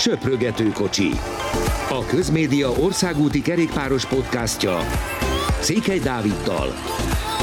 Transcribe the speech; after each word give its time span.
Söprögető 0.00 0.68
kocsi. 0.68 1.10
A 1.90 2.04
Közmédia 2.06 2.70
országúti 2.70 3.42
kerékpáros 3.42 4.06
podcastja 4.06 4.78
Székely 5.60 5.98
Dáviddal 5.98 6.68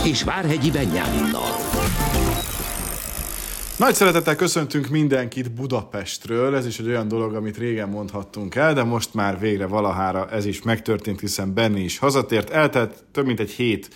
és 0.05 0.23
Várhegyi 0.23 0.71
Benyáminnal. 0.71 1.49
Nagy 3.77 3.93
szeretettel 3.93 4.35
köszöntünk 4.35 4.87
mindenkit 4.87 5.51
Budapestről. 5.51 6.55
Ez 6.55 6.65
is 6.65 6.79
egy 6.79 6.87
olyan 6.87 7.07
dolog, 7.07 7.33
amit 7.33 7.57
régen 7.57 7.89
mondhattunk 7.89 8.55
el, 8.55 8.73
de 8.73 8.83
most 8.83 9.13
már 9.13 9.39
végre 9.39 9.65
valahára 9.65 10.29
ez 10.29 10.45
is 10.45 10.61
megtörtént, 10.61 11.19
hiszen 11.19 11.53
Benni 11.53 11.81
is 11.81 11.97
hazatért. 11.97 12.49
Eltelt 12.49 13.03
több 13.11 13.25
mint 13.25 13.39
egy 13.39 13.51
hét 13.51 13.89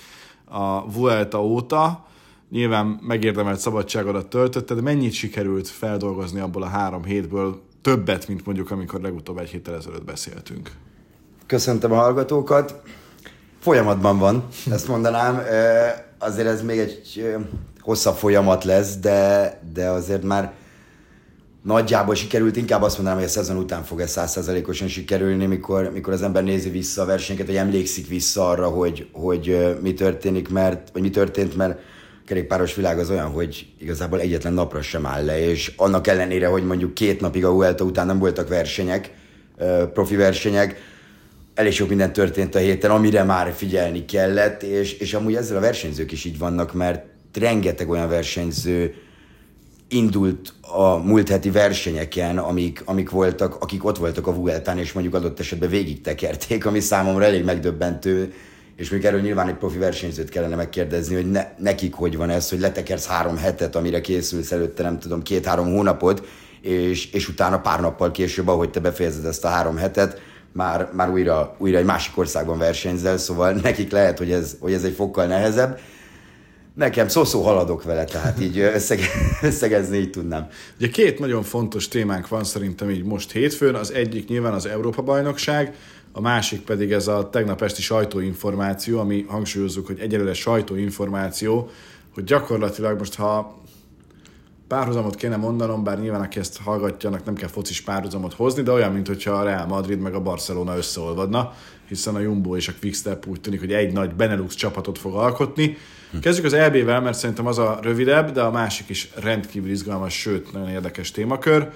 a 0.45 0.91
Vuelta 0.91 1.43
óta. 1.43 2.05
Nyilván 2.49 2.99
megérdemelt 3.01 3.59
szabadságodat 3.59 4.27
töltötted, 4.27 4.81
mennyit 4.81 5.13
sikerült 5.13 5.67
feldolgozni 5.67 6.39
abból 6.39 6.63
a 6.63 6.67
három 6.67 7.03
hétből 7.03 7.69
többet, 7.81 8.27
mint 8.27 8.45
mondjuk 8.45 8.71
amikor 8.71 9.01
legutóbb 9.01 9.37
egy 9.37 9.49
héttel 9.49 9.75
ezelőtt 9.75 10.03
beszéltünk? 10.03 10.71
Köszöntöm 11.45 11.91
a 11.91 11.95
hallgatókat. 11.95 12.81
Folyamatban 13.59 14.19
van, 14.19 14.47
ezt 14.71 14.87
mondanám. 14.87 15.41
Azért 16.17 16.47
ez 16.47 16.61
még 16.61 16.79
egy 16.79 17.35
hosszabb 17.79 18.15
folyamat 18.15 18.63
lesz, 18.63 18.97
de, 18.97 19.59
de 19.73 19.89
azért 19.89 20.23
már 20.23 20.53
nagyjából 21.63 22.15
sikerült, 22.15 22.55
inkább 22.55 22.81
azt 22.81 22.95
mondanám, 22.95 23.19
hogy 23.19 23.27
a 23.27 23.31
szezon 23.31 23.57
után 23.57 23.83
fog 23.83 23.99
ez 23.99 24.11
százszerzalékosan 24.11 24.87
sikerülni, 24.87 25.45
mikor, 25.45 25.91
mikor 25.93 26.13
az 26.13 26.21
ember 26.21 26.43
nézi 26.43 26.69
vissza 26.69 27.01
a 27.01 27.05
versenyeket, 27.05 27.47
vagy 27.47 27.55
emlékszik 27.55 28.07
vissza 28.07 28.49
arra, 28.49 28.67
hogy, 28.67 29.09
hogy 29.11 29.77
mi 29.81 29.93
történik, 29.93 30.49
mert, 30.49 30.89
vagy 30.93 31.01
mi 31.01 31.09
történt, 31.09 31.55
mert 31.55 31.79
kerékpáros 32.31 32.75
világ 32.75 32.99
az 32.99 33.09
olyan, 33.09 33.29
hogy 33.29 33.67
igazából 33.79 34.19
egyetlen 34.19 34.53
napra 34.53 34.81
sem 34.81 35.05
áll 35.05 35.25
le, 35.25 35.49
és 35.49 35.73
annak 35.75 36.07
ellenére, 36.07 36.47
hogy 36.47 36.65
mondjuk 36.65 36.93
két 36.93 37.21
napig 37.21 37.45
a 37.45 37.51
Vuelta 37.51 37.83
után 37.83 38.05
nem 38.05 38.19
voltak 38.19 38.47
versenyek, 38.47 39.13
profi 39.93 40.15
versenyek, 40.15 40.75
elég 41.53 41.71
sok 41.71 41.89
minden 41.89 42.13
történt 42.13 42.55
a 42.55 42.59
héten, 42.59 42.91
amire 42.91 43.23
már 43.23 43.53
figyelni 43.53 44.05
kellett, 44.05 44.63
és, 44.63 44.93
és 44.93 45.13
amúgy 45.13 45.35
ezzel 45.35 45.57
a 45.57 45.59
versenyzők 45.59 46.11
is 46.11 46.25
így 46.25 46.37
vannak, 46.37 46.73
mert 46.73 47.05
rengeteg 47.33 47.89
olyan 47.89 48.09
versenyző 48.09 48.93
indult 49.89 50.53
a 50.61 50.95
múlt 50.95 51.29
heti 51.29 51.49
versenyeken, 51.49 52.37
amik, 52.37 52.81
amik 52.85 53.09
voltak, 53.09 53.55
akik 53.55 53.85
ott 53.85 53.97
voltak 53.97 54.27
a 54.27 54.33
Vueltán, 54.33 54.77
és 54.77 54.93
mondjuk 54.93 55.15
adott 55.15 55.39
esetben 55.39 55.69
végig 55.69 56.01
tekerték, 56.01 56.65
ami 56.65 56.79
számomra 56.79 57.23
elég 57.23 57.43
megdöbbentő, 57.43 58.33
és 58.81 58.89
még 58.89 59.05
erről 59.05 59.19
nyilván 59.21 59.47
egy 59.47 59.55
profi 59.55 59.77
versenyzőt 59.77 60.29
kellene 60.29 60.55
megkérdezni, 60.55 61.15
hogy 61.15 61.31
ne, 61.31 61.47
nekik 61.57 61.93
hogy 61.93 62.17
van 62.17 62.29
ez, 62.29 62.49
hogy 62.49 62.59
letekersz 62.59 63.05
három 63.05 63.37
hetet, 63.37 63.75
amire 63.75 64.01
készülsz 64.01 64.51
előtte, 64.51 64.83
nem 64.83 64.99
tudom, 64.99 65.21
két-három 65.21 65.65
hónapot, 65.65 66.27
és, 66.61 67.11
és 67.11 67.27
utána 67.27 67.59
pár 67.59 67.79
nappal 67.79 68.11
később, 68.11 68.47
ahogy 68.47 68.69
te 68.69 68.79
befejezed 68.79 69.25
ezt 69.25 69.45
a 69.45 69.47
három 69.47 69.77
hetet, 69.77 70.21
már, 70.51 70.89
már 70.93 71.09
újra, 71.11 71.55
újra 71.57 71.77
egy 71.77 71.85
másik 71.85 72.17
országban 72.17 72.57
versenyzel, 72.57 73.17
szóval 73.17 73.53
nekik 73.63 73.91
lehet, 73.91 74.17
hogy 74.17 74.31
ez, 74.31 74.55
hogy 74.59 74.73
ez 74.73 74.83
egy 74.83 74.95
fokkal 74.95 75.25
nehezebb. 75.25 75.79
Nekem 76.75 77.07
szó-szó 77.07 77.41
haladok 77.41 77.83
vele, 77.83 78.03
tehát 78.03 78.41
így 78.41 78.59
összege, 78.59 79.05
összegezni 79.41 79.97
így 79.97 80.09
tudnám. 80.09 80.47
Ugye 80.77 80.89
két 80.89 81.19
nagyon 81.19 81.43
fontos 81.43 81.87
témánk 81.87 82.27
van 82.27 82.43
szerintem 82.43 82.89
így 82.89 83.03
most 83.03 83.31
hétfőn. 83.31 83.75
Az 83.75 83.91
egyik 83.91 84.27
nyilván 84.27 84.53
az 84.53 84.65
Európa-bajnokság, 84.65 85.75
a 86.11 86.21
másik 86.21 86.61
pedig 86.61 86.91
ez 86.91 87.07
a 87.07 87.29
tegnap 87.29 87.61
esti 87.61 87.81
sajtóinformáció, 87.81 88.99
ami 88.99 89.25
hangsúlyozzuk, 89.27 89.87
hogy 89.87 89.99
egyelőre 89.99 90.33
sajtóinformáció, 90.33 91.69
hogy 92.13 92.23
gyakorlatilag 92.23 92.97
most 92.97 93.15
ha 93.15 93.59
párhuzamot 94.67 95.15
kéne 95.15 95.35
mondanom, 95.35 95.83
bár 95.83 95.99
nyilván 95.99 96.21
aki 96.21 96.39
ezt 96.39 96.61
hallgatjanak, 96.61 97.25
nem 97.25 97.35
kell 97.35 97.47
focis 97.47 97.81
párhuzamot 97.81 98.33
hozni, 98.33 98.61
de 98.61 98.71
olyan, 98.71 98.91
mintha 98.91 99.31
a 99.31 99.43
Real 99.43 99.65
Madrid 99.65 99.99
meg 99.99 100.13
a 100.13 100.21
Barcelona 100.21 100.77
összeolvadna, 100.77 101.53
hiszen 101.87 102.15
a 102.15 102.19
Jumbo 102.19 102.55
és 102.55 102.67
a 102.67 102.73
Quickstep 102.81 103.27
úgy 103.27 103.41
tűnik, 103.41 103.59
hogy 103.59 103.73
egy 103.73 103.93
nagy 103.93 104.13
Benelux 104.13 104.55
csapatot 104.55 104.97
fog 104.97 105.15
alkotni. 105.15 105.77
Kezdjük 106.21 106.45
az 106.45 106.53
EB-vel, 106.53 107.01
mert 107.01 107.17
szerintem 107.17 107.45
az 107.45 107.57
a 107.57 107.79
rövidebb, 107.81 108.31
de 108.31 108.41
a 108.41 108.51
másik 108.51 108.89
is 108.89 109.09
rendkívül 109.15 109.69
izgalmas, 109.69 110.13
sőt, 110.13 110.51
nagyon 110.51 110.69
érdekes 110.69 111.11
témakör. 111.11 111.71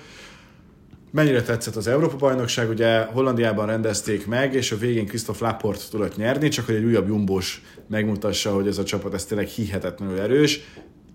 Mennyire 1.15 1.41
tetszett 1.41 1.75
az 1.75 1.87
Európa-bajnokság? 1.87 2.69
Ugye 2.69 3.03
Hollandiában 3.03 3.65
rendezték 3.65 4.27
meg, 4.27 4.53
és 4.53 4.71
a 4.71 4.77
végén 4.77 5.05
Christoph 5.05 5.41
Laport 5.41 5.89
tudott 5.89 6.15
nyerni, 6.15 6.47
csak 6.47 6.65
hogy 6.65 6.75
egy 6.75 6.83
újabb 6.83 7.07
jumbós 7.07 7.61
megmutassa, 7.87 8.53
hogy 8.53 8.67
ez 8.67 8.77
a 8.77 8.83
csapat 8.83 9.13
ez 9.13 9.25
tényleg 9.25 9.47
hihetetlenül 9.47 10.19
erős. 10.19 10.59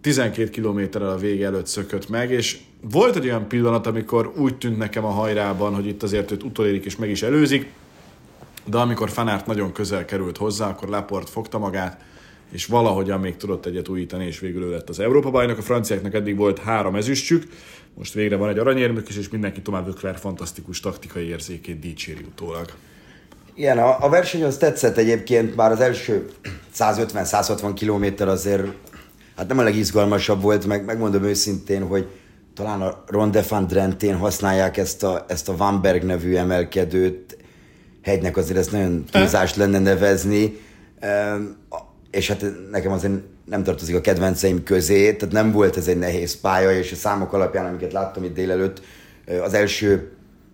12 0.00 0.50
kilométerrel 0.50 1.08
a 1.08 1.16
vége 1.16 1.46
előtt 1.46 1.66
szökött 1.66 2.08
meg, 2.08 2.30
és 2.30 2.58
volt 2.80 3.16
egy 3.16 3.24
olyan 3.24 3.48
pillanat, 3.48 3.86
amikor 3.86 4.32
úgy 4.36 4.58
tűnt 4.58 4.78
nekem 4.78 5.04
a 5.04 5.10
hajrában, 5.10 5.74
hogy 5.74 5.86
itt 5.86 6.02
azért 6.02 6.30
őt 6.30 6.42
utolérik 6.42 6.84
és 6.84 6.96
meg 6.96 7.10
is 7.10 7.22
előzik, 7.22 7.72
de 8.64 8.78
amikor 8.78 9.10
Fanárt 9.10 9.46
nagyon 9.46 9.72
közel 9.72 10.04
került 10.04 10.36
hozzá, 10.36 10.68
akkor 10.68 10.88
Laport 10.88 11.30
fogta 11.30 11.58
magát, 11.58 12.00
és 12.50 12.66
valahogyan 12.66 13.20
még 13.20 13.36
tudott 13.36 13.66
egyet 13.66 13.88
újítani, 13.88 14.26
és 14.26 14.40
végül 14.40 14.62
ő 14.62 14.70
lett 14.70 14.88
az 14.88 15.00
Európa-bajnok. 15.00 15.58
A 15.58 15.62
franciáknak 15.62 16.14
eddig 16.14 16.36
volt 16.36 16.58
három 16.58 16.94
ezüstjük, 16.94 17.44
most 17.94 18.12
végre 18.12 18.36
van 18.36 18.48
egy 18.48 18.58
aranyérmük 18.58 19.08
is, 19.08 19.16
és 19.16 19.28
mindenki 19.28 19.62
tovább 19.62 19.88
Ökler 19.88 20.18
fantasztikus 20.18 20.80
taktikai 20.80 21.26
érzékét 21.26 21.78
dicséri 21.78 22.24
utólag. 22.28 22.66
Igen, 23.54 23.78
a, 23.78 24.04
a 24.04 24.08
verseny 24.08 24.44
az 24.44 24.56
tetszett 24.56 24.96
egyébként, 24.96 25.56
már 25.56 25.70
az 25.70 25.80
első 25.80 26.28
150-160 26.78 27.70
kilométer 27.74 28.28
azért 28.28 28.62
hát 29.36 29.48
nem 29.48 29.58
a 29.58 29.62
legizgalmasabb 29.62 30.42
volt, 30.42 30.66
meg 30.66 30.84
megmondom 30.84 31.24
őszintén, 31.24 31.86
hogy 31.86 32.08
talán 32.54 32.80
a 32.80 33.04
Ronde 33.06 33.44
van 33.48 33.66
Drentén 33.66 34.16
használják 34.16 34.76
ezt 34.76 35.02
a, 35.02 35.24
ezt 35.28 35.48
a 35.48 35.56
Vanberg 35.56 36.02
nevű 36.02 36.34
emelkedőt, 36.34 37.36
hegynek 38.02 38.36
azért 38.36 38.58
ezt 38.58 38.72
nagyon 38.72 39.04
túlzást 39.10 39.56
lenne 39.56 39.78
nevezni, 39.78 40.58
és 42.10 42.28
hát 42.28 42.44
nekem 42.70 42.92
azért 42.92 43.12
nem 43.44 43.62
tartozik 43.62 43.96
a 43.96 44.00
kedvenceim 44.00 44.62
közé, 44.62 45.12
tehát 45.12 45.34
nem 45.34 45.52
volt 45.52 45.76
ez 45.76 45.88
egy 45.88 45.98
nehéz 45.98 46.40
pálya, 46.40 46.72
és 46.72 46.92
a 46.92 46.96
számok 46.96 47.32
alapján, 47.32 47.66
amiket 47.66 47.92
láttam 47.92 48.24
itt 48.24 48.34
délelőtt, 48.34 48.82
az 49.42 49.54
első 49.54 50.10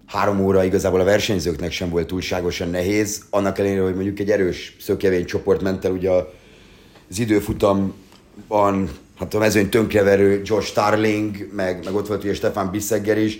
három 0.06 0.40
óra 0.40 0.64
igazából 0.64 1.00
a 1.00 1.04
versenyzőknek 1.04 1.72
sem 1.72 1.88
volt 1.88 2.06
túlságosan 2.06 2.70
nehéz, 2.70 3.22
annak 3.30 3.58
ellenére, 3.58 3.82
hogy 3.82 3.94
mondjuk 3.94 4.18
egy 4.18 4.30
erős 4.30 4.76
szökevény 4.80 5.24
csoport 5.24 5.62
ment 5.62 5.84
el 5.84 5.92
ugye 5.92 6.10
az 6.10 7.18
időfutamban, 7.18 8.90
hát 9.18 9.34
a 9.34 9.38
mezőny 9.38 9.68
tönkreverő 9.68 10.40
Josh 10.44 10.66
Starling, 10.66 11.48
meg, 11.52 11.84
meg 11.84 11.94
ott 11.94 12.06
volt 12.06 12.24
ugye 12.24 12.34
Stefan 12.34 12.70
Bissegger 12.70 13.18
is, 13.18 13.38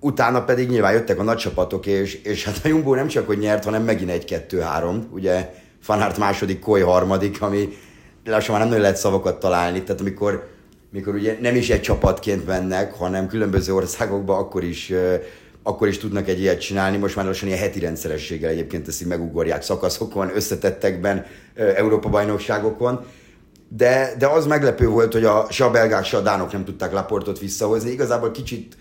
utána 0.00 0.44
pedig 0.44 0.68
nyilván 0.68 0.92
jöttek 0.92 1.18
a 1.18 1.22
nagy 1.22 1.36
csapatok, 1.36 1.86
és, 1.86 2.14
és 2.14 2.44
hát 2.44 2.60
a 2.64 2.68
Jumbo 2.68 2.94
nem 2.94 3.06
csak 3.06 3.26
hogy 3.26 3.38
nyert, 3.38 3.64
hanem 3.64 3.82
megint 3.82 4.10
egy-kettő-három, 4.10 5.08
ugye 5.10 5.50
Fanart 5.86 6.18
második, 6.18 6.60
Koy 6.60 6.80
harmadik, 6.80 7.42
ami 7.42 7.68
lassan 8.24 8.50
már 8.50 8.60
nem 8.60 8.68
nagyon 8.68 8.82
lehet 8.82 8.96
szavakat 8.98 9.40
találni, 9.40 9.82
tehát 9.82 10.00
amikor, 10.00 10.48
amikor 10.92 11.14
ugye 11.14 11.36
nem 11.40 11.54
is 11.56 11.70
egy 11.70 11.80
csapatként 11.80 12.46
mennek, 12.46 12.94
hanem 12.94 13.26
különböző 13.26 13.74
országokba, 13.74 14.36
akkor 14.36 14.64
is, 14.64 14.92
akkor 15.62 15.88
is 15.88 15.98
tudnak 15.98 16.28
egy 16.28 16.40
ilyet 16.40 16.60
csinálni. 16.60 16.96
Most 16.96 17.16
már 17.16 17.24
lassan 17.24 17.48
ilyen 17.48 17.60
heti 17.60 17.80
rendszerességgel 17.80 18.50
egyébként 18.50 18.88
ezt 18.88 19.04
megugorják 19.04 19.62
szakaszokon, 19.62 20.30
összetettekben, 20.34 21.26
Európa-bajnokságokon. 21.54 23.04
De, 23.68 24.14
de 24.18 24.26
az 24.26 24.46
meglepő 24.46 24.88
volt, 24.88 25.12
hogy 25.12 25.24
a, 25.24 25.46
se 25.50 25.64
a 25.64 25.70
belgák, 25.70 26.04
se 26.04 26.16
a 26.16 26.20
dánok 26.20 26.52
nem 26.52 26.64
tudták 26.64 26.92
Laportot 26.92 27.38
visszahozni. 27.38 27.90
Igazából 27.90 28.30
kicsit 28.30 28.76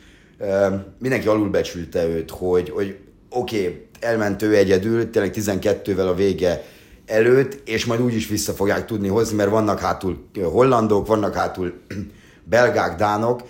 mindenki 1.00 1.28
alulbecsülte 1.28 2.06
őt, 2.08 2.30
hogy, 2.30 2.70
hogy 2.70 2.98
oké, 3.30 3.58
okay, 3.58 3.88
elment 4.00 4.42
ő 4.42 4.56
egyedül, 4.56 5.10
tényleg 5.10 5.34
12-vel 5.36 6.08
a 6.08 6.14
vége 6.14 6.64
előtt, 7.06 7.70
és 7.70 7.86
majd 7.86 8.02
úgy 8.02 8.16
is 8.16 8.28
vissza 8.28 8.54
fogják 8.54 8.86
tudni 8.86 9.08
hozni, 9.08 9.36
mert 9.36 9.50
vannak 9.50 9.80
hátul 9.80 10.26
hollandok, 10.44 11.08
vannak 11.08 11.34
hátul 11.34 11.74
belgák, 12.50 12.98
dánok, 12.98 13.42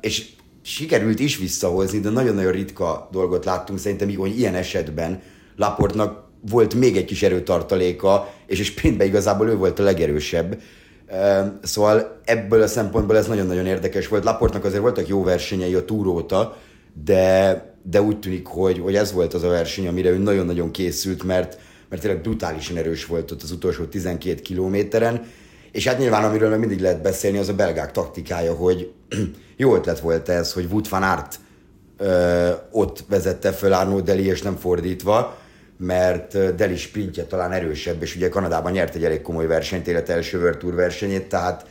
és 0.00 0.26
sikerült 0.62 1.18
is 1.18 1.38
visszahozni, 1.38 2.00
de 2.00 2.10
nagyon-nagyon 2.10 2.52
ritka 2.52 3.08
dolgot 3.12 3.44
láttunk 3.44 3.78
szerintem, 3.78 4.14
hogy 4.14 4.38
ilyen 4.38 4.54
esetben 4.54 5.22
Laportnak 5.56 6.26
volt 6.50 6.74
még 6.74 6.96
egy 6.96 7.04
kis 7.04 7.22
erőtartaléka, 7.22 8.32
és 8.46 8.60
a 8.60 8.64
sprintben 8.64 9.06
igazából 9.06 9.48
ő 9.48 9.56
volt 9.56 9.78
a 9.78 9.82
legerősebb. 9.82 10.58
Szóval 11.62 12.20
ebből 12.24 12.62
a 12.62 12.66
szempontból 12.66 13.16
ez 13.16 13.26
nagyon-nagyon 13.26 13.66
érdekes 13.66 14.08
volt. 14.08 14.24
Laportnak 14.24 14.64
azért 14.64 14.82
voltak 14.82 15.08
jó 15.08 15.22
versenyei 15.22 15.74
a 15.74 15.84
túróta, 15.84 16.56
de, 17.04 17.62
de 17.82 18.02
úgy 18.02 18.18
tűnik, 18.18 18.46
hogy, 18.46 18.78
hogy 18.78 18.96
ez 18.96 19.12
volt 19.12 19.34
az 19.34 19.42
a 19.42 19.48
verseny, 19.48 19.88
amire 19.88 20.10
ő 20.10 20.18
nagyon-nagyon 20.18 20.70
készült, 20.70 21.22
mert 21.22 21.58
mert 21.88 22.02
tényleg 22.02 22.20
brutálisan 22.20 22.76
erős 22.76 23.06
volt 23.06 23.30
ott 23.30 23.42
az 23.42 23.50
utolsó 23.50 23.84
12 23.84 24.40
kilométeren, 24.40 25.26
és 25.72 25.86
hát 25.86 25.98
nyilván 25.98 26.24
amiről 26.24 26.56
mindig 26.56 26.80
lehet 26.80 27.02
beszélni, 27.02 27.38
az 27.38 27.48
a 27.48 27.54
belgák 27.54 27.92
taktikája, 27.92 28.54
hogy 28.54 28.92
jó 29.56 29.74
ötlet 29.74 30.00
volt 30.00 30.28
ez, 30.28 30.52
hogy 30.52 30.66
Wout 30.70 30.88
van 30.88 31.02
Aert 31.02 31.38
ö, 31.96 32.50
ott 32.70 33.04
vezette 33.08 33.52
föl 33.52 33.72
Arnaud 33.72 34.04
Deli, 34.04 34.26
és 34.26 34.42
nem 34.42 34.56
fordítva, 34.56 35.38
mert 35.76 36.54
Deli 36.54 36.76
sprintje 36.76 37.24
talán 37.24 37.52
erősebb, 37.52 38.02
és 38.02 38.16
ugye 38.16 38.28
Kanadában 38.28 38.72
nyert 38.72 38.94
egy 38.94 39.04
elég 39.04 39.22
komoly 39.22 39.46
versenyt, 39.46 39.88
élet 39.88 40.08
első 40.08 40.38
World 40.38 40.58
Tour 40.58 40.74
versenyét, 40.74 41.28
tehát 41.28 41.66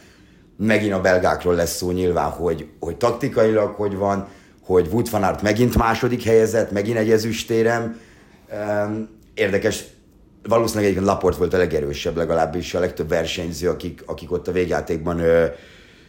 megint 0.58 0.94
a 0.94 1.02
belgákról 1.02 1.56
lesz 1.56 1.75
szó 1.75 1.92
nyilván, 1.92 2.30
hogy, 2.30 2.68
hogy 2.80 2.98
taktikailag 2.98 3.74
hogy 3.74 3.96
van, 3.96 4.28
hogy 4.62 4.88
Wood 4.92 5.10
van 5.10 5.24
Aert 5.24 5.42
megint 5.42 5.75
második 5.75 6.24
helyezett, 6.24 6.72
megint 6.72 6.98
egy 6.98 7.12
ezüstérem. 7.12 8.00
Érdekes, 9.34 9.84
valószínűleg 10.48 10.86
egyébként 10.86 11.12
Laport 11.12 11.38
volt 11.38 11.54
a 11.54 11.58
legerősebb, 11.58 12.16
legalábbis 12.16 12.74
a 12.74 12.80
legtöbb 12.80 13.10
versenyző, 13.10 13.70
akik, 13.70 14.04
akik 14.06 14.32
ott 14.32 14.48
a 14.48 14.52
végjátékban 14.52 15.20
ö, 15.20 15.46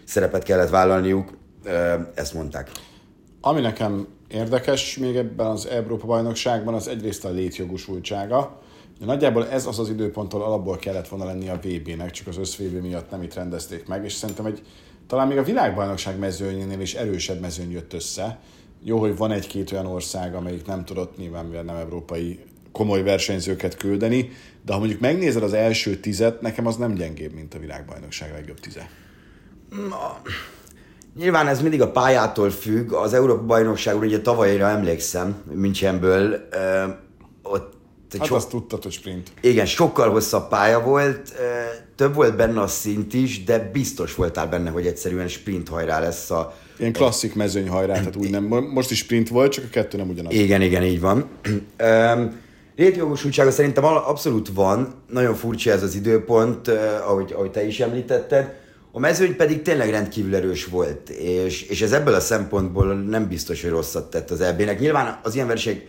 szerepet 0.05 0.43
kellett 0.43 0.71
vállalniuk, 0.71 1.31
ö, 1.65 1.95
ezt 2.15 2.35
mondták. 2.35 2.71
Ami 3.41 3.61
nekem 3.61 4.07
érdekes 4.29 4.99
még 4.99 5.17
ebben 5.17 5.47
az 5.47 5.67
Európa 5.67 6.07
bajnokságban, 6.07 6.75
az 6.75 6.89
egyrészt 6.89 7.25
a 7.25 7.31
létjogosultsága. 7.31 8.61
Nagyjából 9.05 9.49
ez 9.49 9.67
az 9.67 9.79
az 9.79 9.89
időponttól 9.89 10.43
alapból 10.43 10.77
kellett 10.77 11.09
volna 11.09 11.25
lenni 11.25 11.49
a 11.49 11.61
VB-nek, 11.63 12.11
csak 12.11 12.27
az 12.27 12.39
össz-VB 12.39 12.83
miatt 12.83 13.11
nem 13.11 13.23
itt 13.23 13.35
rendezték 13.35 13.87
meg, 13.87 14.05
és 14.05 14.13
szerintem 14.13 14.47
egy 14.47 14.63
talán 15.07 15.29
még 15.29 15.39
a 15.39 15.43
világbajnokság 15.43 16.19
mezőnyénél 16.19 16.81
is 16.81 16.95
erősebb 16.95 17.41
mezőny 17.41 17.71
jött 17.71 17.93
össze. 17.93 18.39
Jó, 18.83 18.99
hogy 18.99 19.17
van 19.17 19.31
egy-két 19.31 19.73
olyan 19.73 19.87
ország, 19.87 20.35
amelyik 20.35 20.67
nem 20.67 20.85
tudott 20.85 21.17
nyilván, 21.17 21.45
mivel 21.45 21.63
nem 21.63 21.77
európai 21.77 22.39
komoly 22.73 23.03
versenyzőket 23.03 23.77
küldeni, 23.77 24.31
de 24.65 24.73
ha 24.73 24.79
mondjuk 24.79 25.01
megnézed 25.01 25.43
az 25.43 25.53
első 25.53 25.97
tizet, 25.97 26.41
nekem 26.41 26.67
az 26.67 26.77
nem 26.77 26.95
gyengébb, 26.95 27.33
mint 27.33 27.55
a 27.55 27.59
világbajnokság 27.59 28.33
legjobb 28.33 28.61
tize. 28.61 28.91
Na, 29.89 30.21
nyilván 31.17 31.49
ez 31.49 31.63
mindig 31.63 31.81
a 31.81 31.91
pályától 31.91 32.51
függ. 32.51 32.93
Az 32.93 33.13
Európa 33.13 33.45
bajnokságon 33.45 34.03
ugye 34.03 34.21
tavalyra 34.21 34.69
emlékszem, 34.69 35.43
Münchenből, 35.53 36.49
ö, 36.51 36.85
ott 37.43 37.77
Hát 38.19 38.27
sok... 38.27 38.37
azt 38.37 38.49
tudtad, 38.49 38.83
hogy 38.83 38.93
sprint. 38.93 39.33
Igen, 39.41 39.67
sokkal 39.67 40.11
hosszabb 40.11 40.49
pálya 40.49 40.81
volt, 40.81 41.33
több 41.97 42.15
volt 42.15 42.37
benne 42.37 42.61
a 42.61 42.67
szint 42.67 43.15
is, 43.15 43.45
de 43.45 43.59
biztos 43.59 44.15
voltál 44.15 44.47
benne, 44.47 44.71
hogy 44.71 44.87
egyszerűen 44.87 45.29
sprint 45.29 45.69
hajrá 45.69 46.01
lesz 46.01 46.31
a... 46.31 46.55
Ilyen 46.79 46.93
klasszik 46.93 47.35
mezőny 47.35 47.69
hajrá, 47.69 47.93
tehát 47.93 48.17
úgy 48.17 48.31
nem, 48.31 48.45
most 48.45 48.91
is 48.91 48.99
sprint 48.99 49.29
volt, 49.29 49.53
csak 49.53 49.65
a 49.65 49.69
kettő 49.71 49.97
nem 49.97 50.09
ugyanaz. 50.09 50.33
Igen, 50.35 50.63
igen, 50.63 50.83
így 50.83 51.01
van. 51.01 51.29
Létjogosultsága 52.79 53.51
szerintem 53.51 53.85
abszolút 53.85 54.49
van, 54.49 54.95
nagyon 55.09 55.35
furcsa 55.35 55.71
ez 55.71 55.83
az 55.83 55.95
időpont, 55.95 56.69
ahogy, 57.03 57.33
ahogy 57.33 57.51
te 57.51 57.67
is 57.67 57.81
említetted. 57.81 58.55
A 58.93 58.99
mezőny 58.99 59.37
pedig 59.37 59.63
tényleg 59.63 59.91
rendkívül 59.91 60.35
erős 60.35 60.67
volt, 60.67 61.09
és, 61.11 61.63
és 61.63 61.83
ez 61.83 61.93
ebből 61.93 62.15
a 62.15 62.21
szempontból 62.21 62.95
nem 62.95 63.29
biztos, 63.29 63.63
hogy 63.63 63.71
rosszat 63.71 64.11
tett 64.11 64.31
az 64.31 64.41
EB-nek. 64.41 64.81
Nyilván 64.81 65.21
az 65.23 65.35
ilyen 65.35 65.47
verseny, 65.47 65.83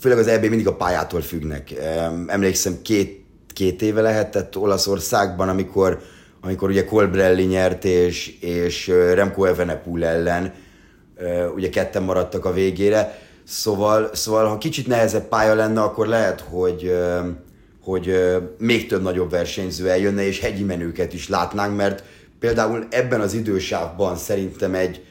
főleg 0.00 0.18
az 0.18 0.26
EB 0.26 0.44
mindig 0.44 0.66
a 0.66 0.76
pályától 0.76 1.20
függnek. 1.20 1.72
Emlékszem, 2.26 2.82
két, 2.82 3.24
két 3.52 3.82
éve 3.82 4.00
lehetett 4.00 4.56
Olaszországban, 4.56 5.48
amikor, 5.48 6.00
amikor 6.40 6.68
ugye 6.68 6.84
Colbrelli 6.84 7.44
nyert, 7.44 7.84
és, 7.84 8.38
és 8.40 8.88
Remco 9.14 9.44
Evenepoel 9.44 10.04
ellen, 10.04 10.52
ugye 11.54 11.68
ketten 11.68 12.02
maradtak 12.02 12.44
a 12.44 12.52
végére 12.52 13.18
Szóval, 13.46 14.10
szóval 14.12 14.46
ha 14.46 14.58
kicsit 14.58 14.86
nehezebb 14.86 15.28
pálya 15.28 15.54
lenne, 15.54 15.82
akkor 15.82 16.06
lehet, 16.06 16.40
hogy, 16.40 16.96
hogy 17.82 18.14
még 18.58 18.88
több 18.88 19.02
nagyobb 19.02 19.30
versenyző 19.30 19.88
eljönne, 19.88 20.26
és 20.26 20.40
hegyi 20.40 20.62
menőket 20.62 21.12
is 21.12 21.28
látnánk, 21.28 21.76
mert 21.76 22.04
például 22.38 22.86
ebben 22.90 23.20
az 23.20 23.34
idősávban 23.34 24.16
szerintem 24.16 24.74
egy, 24.74 25.04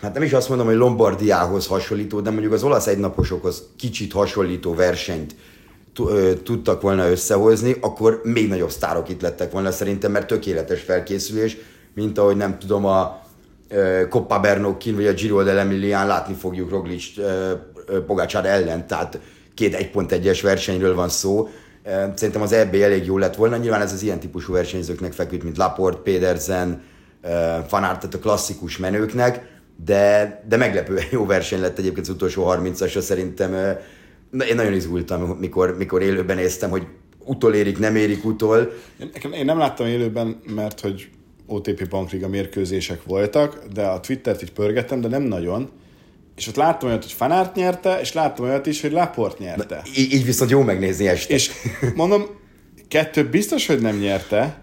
hát 0.00 0.14
nem 0.14 0.22
is 0.22 0.32
azt 0.32 0.48
mondom, 0.48 0.66
hogy 0.66 0.76
Lombardiához 0.76 1.66
hasonlító, 1.66 2.20
de 2.20 2.30
mondjuk 2.30 2.52
az 2.52 2.62
olasz 2.62 2.86
egynaposokhoz 2.86 3.62
kicsit 3.76 4.12
hasonlító 4.12 4.74
versenyt 4.74 5.34
tudtak 6.42 6.80
volna 6.80 7.10
összehozni, 7.10 7.76
akkor 7.80 8.20
még 8.24 8.48
nagyobb 8.48 8.70
sztárok 8.70 9.08
itt 9.08 9.20
lettek 9.20 9.52
volna 9.52 9.70
szerintem, 9.70 10.10
mert 10.12 10.26
tökéletes 10.26 10.80
felkészülés, 10.80 11.56
mint 11.94 12.18
ahogy 12.18 12.36
nem 12.36 12.58
tudom, 12.58 12.84
a 12.84 13.20
Coppa 14.08 14.40
Bernocchi 14.40 14.92
vagy 14.92 15.06
a 15.06 15.12
Giro 15.12 15.42
dell'Emilian 15.44 16.06
látni 16.06 16.34
fogjuk 16.34 16.70
Roglic 16.70 17.04
Pogácsár 18.06 18.46
ellen, 18.46 18.86
tehát 18.86 19.18
két 19.54 19.90
1.1-es 19.94 20.38
versenyről 20.42 20.94
van 20.94 21.08
szó. 21.08 21.48
Szerintem 22.14 22.42
az 22.42 22.52
EB 22.52 22.74
elég 22.74 23.04
jó 23.04 23.18
lett 23.18 23.36
volna, 23.36 23.56
nyilván 23.56 23.80
ez 23.80 23.92
az 23.92 24.02
ilyen 24.02 24.20
típusú 24.20 24.52
versenyzőknek 24.52 25.12
feküdt, 25.12 25.42
mint 25.42 25.56
Laport, 25.56 25.98
Pedersen, 25.98 26.82
Van 27.70 27.82
Aert, 27.82 28.00
tehát 28.00 28.14
a 28.14 28.18
klasszikus 28.18 28.78
menőknek, 28.78 29.60
de, 29.84 30.42
de 30.48 30.56
meglepően 30.56 31.04
jó 31.10 31.26
verseny 31.26 31.60
lett 31.60 31.78
egyébként 31.78 32.08
az 32.08 32.14
utolsó 32.14 32.44
30-asra 32.48 33.00
szerintem. 33.00 33.54
Én 34.48 34.54
nagyon 34.54 34.72
izgultam, 34.72 35.22
mikor, 35.22 35.76
mikor 35.76 36.02
élőben 36.02 36.36
néztem, 36.36 36.70
hogy 36.70 36.86
utolérik, 37.24 37.78
nem 37.78 37.96
érik 37.96 38.24
utol. 38.24 38.72
Én, 39.00 39.32
én 39.32 39.44
nem 39.44 39.58
láttam 39.58 39.86
élőben, 39.86 40.40
mert 40.54 40.80
hogy 40.80 41.08
OTP 41.48 41.88
Bankliga 41.88 42.28
mérkőzések 42.28 43.04
voltak, 43.04 43.64
de 43.72 43.82
a 43.82 44.00
Twittert 44.00 44.42
így 44.42 44.52
pörgettem, 44.52 45.00
de 45.00 45.08
nem 45.08 45.22
nagyon. 45.22 45.70
És 46.36 46.48
ott 46.48 46.56
láttam 46.56 46.88
olyat, 46.88 47.02
hogy 47.02 47.12
Fanárt 47.12 47.54
nyerte, 47.54 48.00
és 48.00 48.12
láttam 48.12 48.44
olyat 48.44 48.66
is, 48.66 48.80
hogy 48.80 48.92
Laport 48.92 49.38
nyerte. 49.38 49.74
Na, 49.74 49.90
így, 49.96 50.12
így 50.12 50.24
viszont 50.24 50.50
jó 50.50 50.62
megnézni 50.62 51.08
este. 51.08 51.34
És 51.34 51.50
mondom, 51.94 52.26
kettő 52.88 53.28
biztos, 53.28 53.66
hogy 53.66 53.80
nem 53.80 53.98
nyerte. 53.98 54.62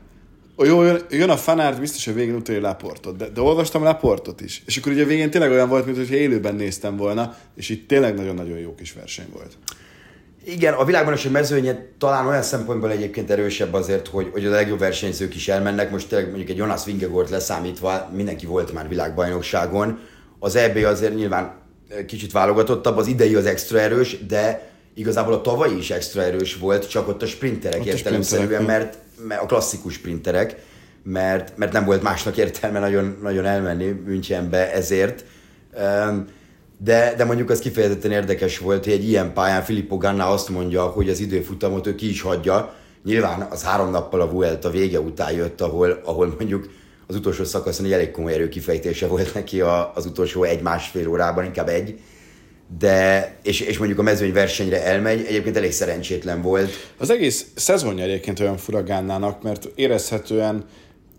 Jó, 0.57 0.83
jön, 0.83 1.01
jön 1.09 1.29
a 1.29 1.37
Fanárt, 1.37 1.79
biztos, 1.79 2.05
hogy 2.05 2.13
végén 2.13 2.35
utolja 2.35 2.61
Laportot, 2.61 3.17
de, 3.17 3.29
de 3.29 3.41
olvastam 3.41 3.83
Laportot 3.83 4.41
is. 4.41 4.63
És 4.65 4.77
akkor 4.77 4.91
ugye 4.91 5.03
a 5.03 5.07
végén 5.07 5.29
tényleg 5.29 5.51
olyan 5.51 5.69
volt, 5.69 5.85
mintha 5.85 6.15
élőben 6.15 6.55
néztem 6.55 6.97
volna, 6.97 7.37
és 7.55 7.69
itt 7.69 7.87
tényleg 7.87 8.15
nagyon-nagyon 8.15 8.57
jó 8.57 8.75
kis 8.75 8.93
verseny 8.93 9.27
volt. 9.33 9.57
Igen, 10.47 10.73
a 10.73 10.85
világban 10.85 11.13
is 11.13 11.25
a 11.25 11.29
mezőnye 11.29 11.85
talán 11.97 12.27
olyan 12.27 12.41
szempontból 12.41 12.91
egyébként 12.91 13.31
erősebb 13.31 13.73
azért, 13.73 14.07
hogy, 14.07 14.29
hogy 14.31 14.45
a 14.45 14.49
legjobb 14.49 14.79
versenyzők 14.79 15.35
is 15.35 15.47
elmennek. 15.47 15.91
Most 15.91 16.07
tényleg 16.07 16.27
mondjuk 16.27 16.49
egy 16.49 16.57
Jonas 16.57 16.85
Vingegort 16.85 17.29
leszámítva 17.29 18.09
mindenki 18.13 18.45
volt 18.45 18.73
már 18.73 18.87
világbajnokságon. 18.87 19.99
Az 20.39 20.55
EB 20.55 20.77
azért 20.77 21.15
nyilván 21.15 21.55
eh, 21.89 22.05
kicsit 22.05 22.31
válogatottabb, 22.31 22.97
az 22.97 23.07
idei 23.07 23.35
az 23.35 23.45
extra 23.45 23.79
erős, 23.79 24.25
de 24.27 24.69
igazából 24.93 25.33
a 25.33 25.41
tavalyi 25.41 25.77
is 25.77 25.91
extra 25.91 26.21
erős 26.21 26.57
volt, 26.57 26.89
csak 26.89 27.07
ott 27.07 27.21
a 27.21 27.25
sprinterek 27.25 27.79
ott 27.79 27.85
értelemszerűen, 27.85 28.63
mert, 28.63 28.97
mert 29.27 29.41
a 29.41 29.45
klasszikus 29.45 29.93
sprinterek, 29.93 30.55
mert, 31.03 31.57
mert 31.57 31.71
nem 31.71 31.85
volt 31.85 32.01
másnak 32.01 32.37
értelme 32.37 32.79
nagyon, 32.79 33.17
nagyon 33.21 33.45
elmenni 33.45 33.85
Münchenbe 34.05 34.73
ezért. 34.73 35.25
Um, 35.77 36.27
de, 36.77 37.13
de 37.17 37.25
mondjuk 37.25 37.49
az 37.49 37.59
kifejezetten 37.59 38.11
érdekes 38.11 38.57
volt, 38.57 38.83
hogy 38.83 38.93
egy 38.93 39.07
ilyen 39.07 39.33
pályán 39.33 39.63
Filippo 39.63 39.97
Ganna 39.97 40.27
azt 40.27 40.49
mondja, 40.49 40.83
hogy 40.83 41.09
az 41.09 41.19
időfutamot 41.19 41.87
ő 41.87 41.95
ki 41.95 42.09
is 42.09 42.21
hagyja. 42.21 42.73
Nyilván 43.03 43.41
az 43.41 43.63
három 43.63 43.91
nappal 43.91 44.21
a 44.21 44.29
Vuelta 44.29 44.69
vége 44.69 44.99
után 44.99 45.31
jött, 45.31 45.61
ahol, 45.61 46.01
ahol 46.03 46.35
mondjuk 46.37 46.69
az 47.07 47.15
utolsó 47.15 47.43
szakaszon 47.43 47.85
egy 47.85 47.91
elég 47.91 48.11
komoly 48.11 48.33
erőkifejtése 48.33 49.07
volt 49.07 49.33
neki 49.33 49.61
a, 49.61 49.91
az 49.95 50.05
utolsó 50.05 50.43
egy-másfél 50.43 51.07
órában, 51.07 51.45
inkább 51.45 51.67
egy. 51.67 51.99
De, 52.79 53.35
és, 53.43 53.59
és 53.59 53.77
mondjuk 53.77 53.99
a 53.99 54.03
mezőny 54.03 54.33
versenyre 54.33 54.83
elmegy, 54.83 55.25
egyébként 55.25 55.57
elég 55.57 55.71
szerencsétlen 55.71 56.41
volt. 56.41 56.71
Az 56.97 57.09
egész 57.09 57.45
szezonja 57.55 58.03
egyébként 58.03 58.39
olyan 58.39 58.57
fura 58.57 58.83
Gánnának, 58.83 59.43
mert 59.43 59.69
érezhetően 59.75 60.65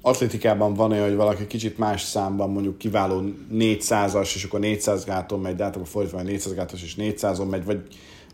atlétikában 0.07 0.75
van 0.75 0.91
olyan, 0.91 1.07
hogy 1.07 1.17
valaki 1.17 1.47
kicsit 1.47 1.79
más 1.79 2.03
számban 2.03 2.51
mondjuk 2.51 2.79
kiváló 2.79 3.23
400-as, 3.53 4.35
és 4.35 4.45
akkor 4.45 4.61
400 4.61 5.05
gáton 5.05 5.41
megy, 5.41 5.55
de 5.55 5.65
általában 5.65 5.93
fordítva 5.93 6.23
400 6.23 6.55
gátos 6.55 6.83
és 6.83 6.95
400-on 6.99 7.49
megy, 7.49 7.65
vagy, 7.65 7.81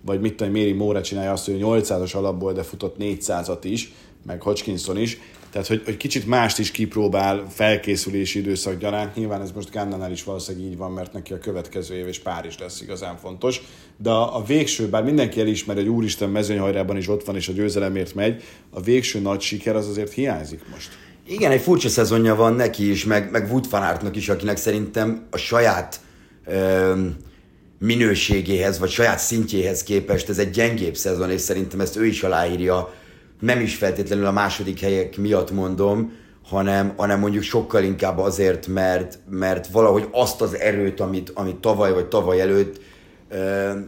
vagy 0.05 0.21
mit 0.21 0.35
tudom, 0.35 0.53
Méri 0.53 0.73
Móra 0.73 1.03
csinálja 1.03 1.33
azt, 1.33 1.45
hogy 1.45 1.59
800-as 1.61 2.17
alapból, 2.17 2.53
de 2.53 2.63
futott 2.63 2.97
400-at 2.99 3.59
is, 3.63 3.93
meg 4.27 4.43
Hodgkinson 4.43 4.99
is, 4.99 5.19
tehát 5.51 5.67
hogy, 5.67 5.83
hogy 5.85 5.97
kicsit 5.97 6.27
mást 6.27 6.59
is 6.59 6.71
kipróbál 6.71 7.47
felkészülési 7.49 8.39
időszak 8.39 8.79
gyaránt. 8.79 9.15
Nyilván 9.15 9.41
ez 9.41 9.53
most 9.53 9.71
Gannanál 9.71 10.11
is 10.11 10.25
valószínűleg 10.25 10.67
így 10.71 10.77
van, 10.77 10.93
mert 10.93 11.13
neki 11.13 11.33
a 11.33 11.39
következő 11.39 11.95
év 11.95 12.07
és 12.07 12.19
Párizs 12.19 12.59
lesz 12.59 12.81
igazán 12.81 13.17
fontos. 13.17 13.63
De 13.97 14.11
a, 14.11 14.37
a 14.37 14.45
végső, 14.45 14.89
bár 14.89 15.05
mindenki 15.05 15.41
elismer, 15.41 15.77
hogy 15.77 15.89
úristen 15.89 16.29
mezőnyhajrában 16.29 16.97
is 16.97 17.09
ott 17.09 17.25
van 17.25 17.37
és 17.37 17.49
a 17.49 17.53
győzelemért 17.53 18.15
megy, 18.15 18.43
a 18.71 18.81
végső 18.81 19.21
nagy 19.21 19.41
siker 19.41 19.77
az 19.77 19.89
azért 19.89 20.13
hiányzik 20.13 20.61
most. 20.71 20.89
Igen, 21.27 21.51
egy 21.51 21.61
furcsa 21.61 21.89
szezonja 21.89 22.35
van 22.35 22.55
neki 22.55 22.91
is, 22.91 23.05
meg, 23.05 23.31
meg 23.31 23.51
Wood 23.51 23.71
van 23.71 24.11
is, 24.13 24.29
akinek 24.29 24.57
szerintem 24.57 25.27
a 25.31 25.37
saját 25.37 26.01
ö, 26.47 26.93
minőségéhez, 27.79 28.79
vagy 28.79 28.91
saját 28.91 29.19
szintjéhez 29.19 29.83
képest 29.83 30.29
ez 30.29 30.39
egy 30.39 30.51
gyengébb 30.51 30.95
szezon, 30.97 31.31
és 31.31 31.41
szerintem 31.41 31.81
ezt 31.81 31.97
ő 31.97 32.07
is 32.07 32.23
aláírja. 32.23 32.95
Nem 33.41 33.61
is 33.61 33.75
feltétlenül 33.75 34.27
a 34.27 34.33
második 34.33 34.81
helyek 34.81 35.17
miatt 35.17 35.51
mondom, 35.51 36.13
hanem, 36.49 36.93
hanem 36.97 37.19
mondjuk 37.19 37.43
sokkal 37.43 37.83
inkább 37.83 38.19
azért, 38.19 38.67
mert, 38.67 39.19
mert 39.31 39.67
valahogy 39.67 40.09
azt 40.13 40.41
az 40.41 40.59
erőt, 40.59 41.01
amit, 41.01 41.31
amit 41.35 41.57
tavaly 41.57 41.93
vagy 41.93 42.07
tavaly 42.07 42.41
előtt 42.41 42.81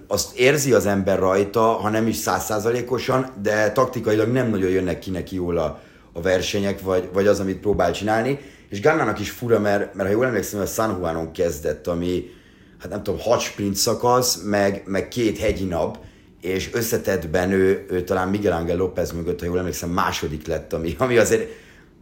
azt 0.08 0.38
érzi 0.38 0.72
az 0.72 0.86
ember 0.86 1.18
rajta, 1.18 1.60
ha 1.60 1.88
nem 1.88 2.06
is 2.06 2.16
százszázalékosan, 2.16 3.30
de 3.42 3.72
taktikailag 3.72 4.32
nem 4.32 4.50
nagyon 4.50 4.70
jönnek 4.70 4.98
ki 4.98 5.10
neki 5.10 5.34
jól 5.34 5.58
a, 5.58 5.80
a 6.14 6.21
versenyek, 6.21 6.80
vagy, 6.80 7.09
vagy 7.12 7.26
az, 7.26 7.40
amit 7.40 7.61
próbál 7.61 7.92
csinálni. 7.92 8.38
És 8.68 8.80
Gannának 8.80 9.21
is 9.21 9.30
fura, 9.30 9.61
mert, 9.61 9.94
mert 9.94 10.09
ha 10.09 10.14
jól 10.14 10.26
emlékszem, 10.26 10.61
a 10.61 10.66
San 10.66 10.97
Juanon 10.99 11.33
kezdett, 11.33 11.87
ami, 11.87 12.30
hát 12.78 12.90
nem 12.90 13.02
tudom, 13.02 13.21
hat 13.21 13.40
sprint 13.40 13.76
szakasz, 13.76 14.42
meg, 14.44 14.83
meg 14.87 15.09
két 15.09 15.38
hegyi 15.38 15.64
nap, 15.64 15.99
és 16.40 16.71
összetettben 16.73 17.52
ő, 17.52 17.87
ő 17.90 18.02
talán 18.02 18.28
Miguel 18.28 18.52
Ángel 18.52 18.76
López 18.76 19.12
mögött, 19.12 19.40
ha 19.40 19.47
jól 19.47 19.59
emlékszem, 19.59 19.90
második 19.90 20.47
lett, 20.47 20.73
ami, 20.73 20.94
ami 20.99 21.16
azért 21.16 21.50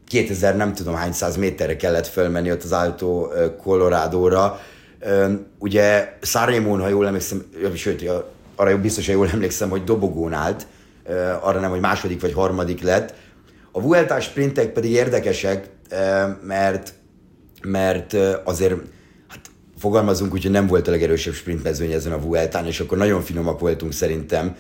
2000 0.08 0.56
nem 0.56 0.74
tudom 0.74 0.94
hány 0.94 1.12
száz 1.12 1.36
méterre 1.36 1.76
kellett 1.76 2.06
fölmenni 2.06 2.50
ott 2.50 2.62
az 2.62 2.72
Alto 2.72 3.28
Colorado-ra. 3.62 4.60
Ugye 5.58 6.12
Szárémón, 6.20 6.80
ha 6.80 6.88
jól 6.88 7.06
emlékszem, 7.06 7.44
sőt, 7.74 8.10
arra 8.56 8.80
biztos, 8.80 9.06
hogy 9.06 9.14
jól 9.14 9.28
emlékszem, 9.32 9.68
hogy 9.68 9.84
dobogón 9.84 10.32
állt, 10.32 10.66
arra 11.40 11.60
nem, 11.60 11.70
hogy 11.70 11.80
második 11.80 12.20
vagy 12.20 12.32
harmadik 12.32 12.82
lett. 12.82 13.14
A 13.72 13.80
Vuelta 13.80 14.20
sprintek 14.20 14.72
pedig 14.72 14.90
érdekesek, 14.90 15.68
mert, 16.42 16.92
mert 17.62 18.16
azért 18.44 18.74
hát 19.28 19.40
fogalmazunk 19.78 20.32
úgy, 20.32 20.42
hogy 20.42 20.50
nem 20.50 20.66
volt 20.66 20.88
a 20.88 20.90
legerősebb 20.90 21.34
sprintmezőny 21.34 21.92
ezen 21.92 22.12
a 22.12 22.20
Vueltán, 22.20 22.66
és 22.66 22.80
akkor 22.80 22.98
nagyon 22.98 23.22
finomak 23.22 23.60
voltunk 23.60 23.92
szerintem. 23.92 24.56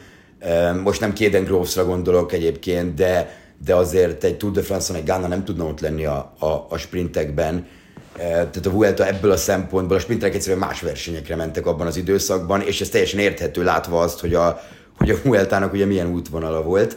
Most 0.82 1.00
nem 1.00 1.12
Kéden 1.12 1.44
Grovesra 1.44 1.84
gondolok 1.84 2.32
egyébként, 2.32 2.94
de, 2.94 3.40
de 3.64 3.74
azért 3.74 4.24
egy 4.24 4.36
Tour 4.36 4.52
de 4.52 4.62
France-on 4.62 4.98
egy 4.98 5.04
Ghana 5.04 5.26
nem 5.26 5.44
tudna 5.44 5.64
ott 5.64 5.80
lenni 5.80 6.04
a, 6.04 6.34
a, 6.38 6.66
a 6.68 6.76
sprintekben. 6.76 7.66
Tehát 8.16 8.66
a 8.66 8.70
Vuelta 8.70 9.06
ebből 9.06 9.30
a 9.30 9.36
szempontból, 9.36 9.96
a 9.96 10.00
sprinterek 10.00 10.34
egyszerűen 10.34 10.60
más 10.60 10.80
versenyekre 10.80 11.36
mentek 11.36 11.66
abban 11.66 11.86
az 11.86 11.96
időszakban, 11.96 12.60
és 12.60 12.80
ez 12.80 12.88
teljesen 12.88 13.20
érthető 13.20 13.64
látva 13.64 14.00
azt, 14.00 14.20
hogy 14.20 14.34
a, 14.34 14.60
hogy 14.96 15.10
a 15.10 15.16
Vueltának 15.22 15.72
ugye 15.72 15.84
milyen 15.84 16.12
útvonala 16.12 16.62
volt. 16.62 16.96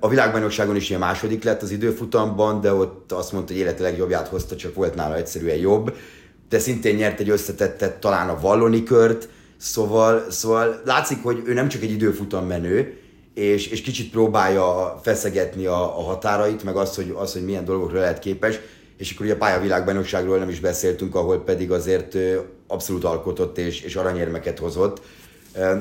A 0.00 0.08
világbajnokságon 0.08 0.76
is 0.76 0.88
ilyen 0.88 1.00
második 1.00 1.44
lett 1.44 1.62
az 1.62 1.70
időfutamban, 1.70 2.60
de 2.60 2.72
ott 2.72 3.12
azt 3.12 3.32
mondta, 3.32 3.52
hogy 3.52 3.62
élete 3.62 3.82
legjobbját 3.82 4.28
hozta, 4.28 4.56
csak 4.56 4.74
volt 4.74 4.94
nála 4.94 5.16
egyszerűen 5.16 5.56
jobb. 5.56 5.96
De 6.48 6.58
szintén 6.58 6.94
nyert 6.94 7.20
egy 7.20 7.30
összetettet 7.30 8.00
talán 8.00 8.28
a 8.28 8.40
Valloni 8.40 8.82
kört, 8.82 9.28
szóval, 9.56 10.30
szóval 10.30 10.80
látszik, 10.84 11.22
hogy 11.22 11.42
ő 11.44 11.52
nem 11.52 11.68
csak 11.68 11.82
egy 11.82 11.90
időfutam 11.90 12.46
menő, 12.46 12.98
és, 13.34 13.66
és 13.66 13.80
kicsit 13.80 14.10
próbálja 14.10 15.00
feszegetni 15.02 15.66
a, 15.66 15.98
a 15.98 16.02
határait, 16.02 16.64
meg 16.64 16.76
azt 16.76 16.94
hogy, 16.94 17.14
az, 17.16 17.32
hogy 17.32 17.44
milyen 17.44 17.64
dolgokra 17.64 17.98
lehet 17.98 18.18
képes, 18.18 18.58
és 18.96 19.12
akkor 19.12 19.26
ugye 19.26 19.34
a 19.34 19.38
pályavilágbajnokságról 19.38 20.38
nem 20.38 20.48
is 20.48 20.60
beszéltünk, 20.60 21.14
ahol 21.14 21.42
pedig 21.44 21.70
azért 21.70 22.16
abszolút 22.66 23.04
alkotott 23.04 23.58
és, 23.58 23.80
és 23.80 23.96
aranyérmeket 23.96 24.58
hozott. 24.58 25.00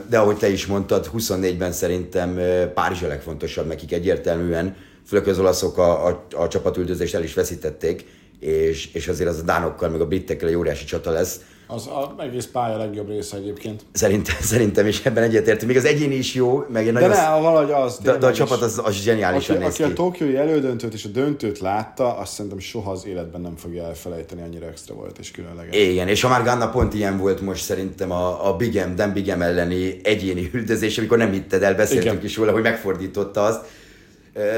De 0.09 0.17
ahogy 0.17 0.37
te 0.37 0.49
is 0.49 0.65
mondtad, 0.65 1.09
24-ben 1.17 1.71
szerintem 1.71 2.39
Párizs 2.73 3.01
a 3.01 3.07
legfontosabb 3.07 3.67
nekik 3.67 3.91
egyértelműen, 3.91 4.75
főleg 5.07 5.27
az 5.27 5.39
olaszok 5.39 5.77
a, 5.77 6.07
a, 6.07 6.25
a 6.35 6.47
csapatüldözést 6.47 7.15
el 7.15 7.23
is 7.23 7.33
veszítették, 7.33 8.05
és, 8.39 8.93
és 8.93 9.07
azért 9.07 9.29
az 9.29 9.39
a 9.39 9.43
dánokkal, 9.43 9.89
meg 9.89 10.01
a 10.01 10.07
britekkel 10.07 10.47
egy 10.47 10.55
óriási 10.55 10.85
csata 10.85 11.11
lesz. 11.11 11.39
Az 11.67 11.87
a 11.87 12.15
egész 12.19 12.45
pálya 12.45 12.77
legjobb 12.77 13.09
része 13.09 13.37
egyébként. 13.37 13.81
Szerintem, 13.91 14.35
szerintem 14.41 14.87
is 14.87 15.05
ebben 15.05 15.23
egyetértünk. 15.23 15.67
Még 15.67 15.77
az 15.77 15.85
egyéni 15.85 16.15
is 16.15 16.33
jó, 16.33 16.65
meg 16.69 16.87
egy 16.87 16.93
De 16.93 17.07
ne, 17.07 17.39
valahogy 17.39 17.71
az. 17.71 17.97
De, 18.03 18.17
de 18.17 18.27
a 18.27 18.33
csapat 18.33 18.61
az, 18.61 18.81
az 18.83 18.93
zseniálisan 18.93 19.55
aki, 19.55 19.65
néz 19.65 19.73
aki 19.73 19.83
ki. 19.83 19.89
a 19.91 19.93
Tokiói 19.93 20.35
elődöntőt 20.35 20.93
és 20.93 21.05
a 21.05 21.09
döntőt 21.09 21.59
látta, 21.59 22.17
azt 22.17 22.33
szerintem 22.33 22.59
soha 22.59 22.91
az 22.91 23.05
életben 23.05 23.41
nem 23.41 23.55
fogja 23.55 23.83
elfelejteni, 23.83 24.41
annyira 24.41 24.65
extra 24.65 24.95
volt 24.95 25.17
és 25.17 25.31
különleges. 25.31 25.75
Igen, 25.75 26.07
és 26.07 26.23
a 26.23 26.29
már 26.29 26.43
Ganna 26.43 26.69
pont 26.69 26.93
ilyen 26.93 27.17
volt 27.17 27.41
most 27.41 27.63
szerintem 27.63 28.11
a, 28.11 28.47
a 28.47 28.55
Big 28.55 28.73
M, 28.73 28.95
Dan 28.95 29.13
Big 29.13 29.33
M 29.35 29.41
elleni 29.41 29.99
egyéni 30.03 30.49
üldözés, 30.53 30.97
amikor 30.97 31.17
nem 31.17 31.31
hitted 31.31 31.63
el, 31.63 31.75
beszéltünk 31.75 32.13
Igen. 32.13 32.25
is 32.25 32.37
róla, 32.37 32.51
hogy 32.51 32.63
megfordította 32.63 33.43
azt. 33.43 33.61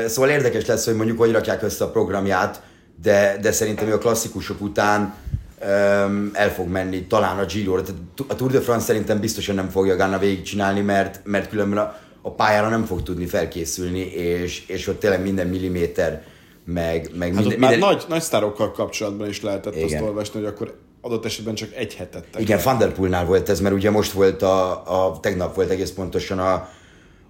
Szóval 0.07 0.29
érdekes 0.29 0.65
lesz, 0.65 0.85
hogy 0.85 0.95
mondjuk 0.95 1.17
hogy 1.17 1.31
rakják 1.31 1.63
össze 1.63 1.83
a 1.83 1.89
programját, 1.89 2.61
de, 3.01 3.37
de 3.41 3.51
szerintem 3.51 3.87
ő 3.87 3.93
a 3.93 3.97
klasszikusok 3.97 4.61
után 4.61 5.13
el 6.33 6.53
fog 6.55 6.67
menni 6.67 7.07
talán 7.07 7.39
a 7.39 7.45
Giro-ra. 7.45 7.81
Tehát 7.81 8.01
A 8.27 8.35
Tour 8.35 8.51
de 8.51 8.61
France 8.61 8.85
szerintem 8.85 9.19
biztosan 9.19 9.55
nem 9.55 9.69
fogja 9.69 9.95
Ganna 9.95 10.17
végigcsinálni, 10.17 10.81
mert, 10.81 11.21
mert 11.23 11.49
különben 11.49 11.79
a, 11.79 11.95
a 12.21 12.31
pályára 12.31 12.69
nem 12.69 12.85
fog 12.85 13.03
tudni 13.03 13.25
felkészülni, 13.25 13.99
és, 13.99 14.65
és 14.67 14.87
ott 14.87 14.99
tényleg 14.99 15.21
minden 15.21 15.47
milliméter, 15.47 16.23
meg, 16.65 17.09
meg 17.15 17.33
Hát 17.33 17.41
minden, 17.41 17.59
minden, 17.59 17.79
nagy, 17.79 18.05
nagy 18.07 18.21
sztárokkal 18.21 18.71
kapcsolatban 18.71 19.27
is 19.27 19.41
lehetett 19.41 19.75
Igen. 19.75 19.85
azt 19.85 20.01
olvasni, 20.01 20.39
hogy 20.39 20.49
akkor 20.49 20.77
adott 21.01 21.25
esetben 21.25 21.55
csak 21.55 21.73
egy 21.75 21.95
hetet. 21.95 22.25
Igen, 22.37 22.59
Van 22.63 22.77
der 22.77 23.25
volt 23.25 23.49
ez, 23.49 23.59
mert 23.59 23.75
ugye 23.75 23.91
most 23.91 24.11
volt 24.11 24.41
a, 24.41 24.71
a 25.07 25.19
tegnap 25.19 25.55
volt 25.55 25.69
egész 25.69 25.91
pontosan 25.91 26.39
a, 26.39 26.69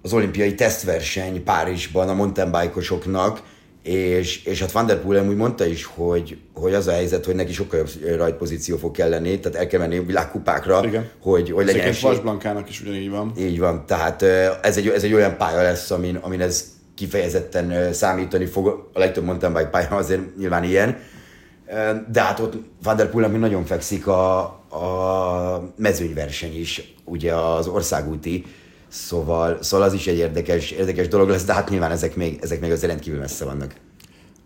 az 0.01 0.13
olimpiai 0.13 0.55
tesztverseny 0.55 1.43
Párizsban 1.43 2.09
a 2.09 2.13
mountain 2.13 2.51
bike-osoknak, 2.51 3.41
és, 3.83 4.43
és 4.45 4.59
hát 4.59 4.71
Van 4.71 4.85
der 4.85 5.01
Poel 5.01 5.27
úgy 5.27 5.35
mondta 5.35 5.65
is, 5.65 5.83
hogy, 5.83 6.37
hogy 6.53 6.73
az 6.73 6.87
a 6.87 6.91
helyzet, 6.91 7.25
hogy 7.25 7.35
neki 7.35 7.53
sokkal 7.53 7.79
jobb 7.79 8.17
rajtpozíció 8.17 8.77
fog 8.77 8.91
kelleni, 8.91 9.39
tehát 9.39 9.57
el 9.57 9.67
kell 9.67 9.79
menni 9.79 9.99
világkupákra, 9.99 10.81
Igen. 10.85 11.09
hogy, 11.21 11.51
hogy 11.51 11.65
legyen 11.65 11.87
esély. 11.87 12.09
Vasblankának 12.09 12.69
is 12.69 12.81
ugyanígy 12.81 13.09
van. 13.09 13.33
Így 13.39 13.59
van, 13.59 13.85
tehát 13.85 14.21
ez 14.61 14.77
egy, 14.77 14.87
ez 14.87 15.03
egy 15.03 15.13
olyan 15.13 15.37
pálya 15.37 15.61
lesz, 15.61 15.91
amin, 15.91 16.15
amin 16.15 16.41
ez 16.41 16.65
kifejezetten 16.95 17.93
számítani 17.93 18.45
fog. 18.45 18.89
A 18.93 18.99
legtöbb 18.99 19.23
mountain 19.23 19.53
bike 19.53 19.69
pálya 19.69 19.89
azért 19.89 20.37
nyilván 20.37 20.63
ilyen. 20.63 20.97
De 22.11 22.21
hát 22.21 22.39
ott 22.39 22.53
Van 22.83 22.95
der 22.95 23.09
Poel, 23.09 23.25
ami 23.25 23.37
nagyon 23.37 23.65
fekszik 23.65 24.07
a, 24.07 24.39
a 24.69 25.73
mezőnyverseny 25.75 26.59
is, 26.59 26.93
ugye 27.03 27.33
az 27.33 27.67
országúti, 27.67 28.45
szóval, 28.87 29.63
szóval 29.63 29.87
az 29.87 29.93
is 29.93 30.07
egy 30.07 30.17
érdekes, 30.17 30.71
érdekes 30.71 31.07
dolog 31.07 31.29
lesz, 31.29 31.45
de 31.45 31.53
hát 31.53 31.69
nyilván 31.69 31.91
ezek 31.91 32.15
még, 32.15 32.39
ezek 32.41 32.59
még 32.59 32.71
azért 32.71 32.91
rendkívül 32.91 33.19
messze 33.19 33.45
vannak. 33.45 33.75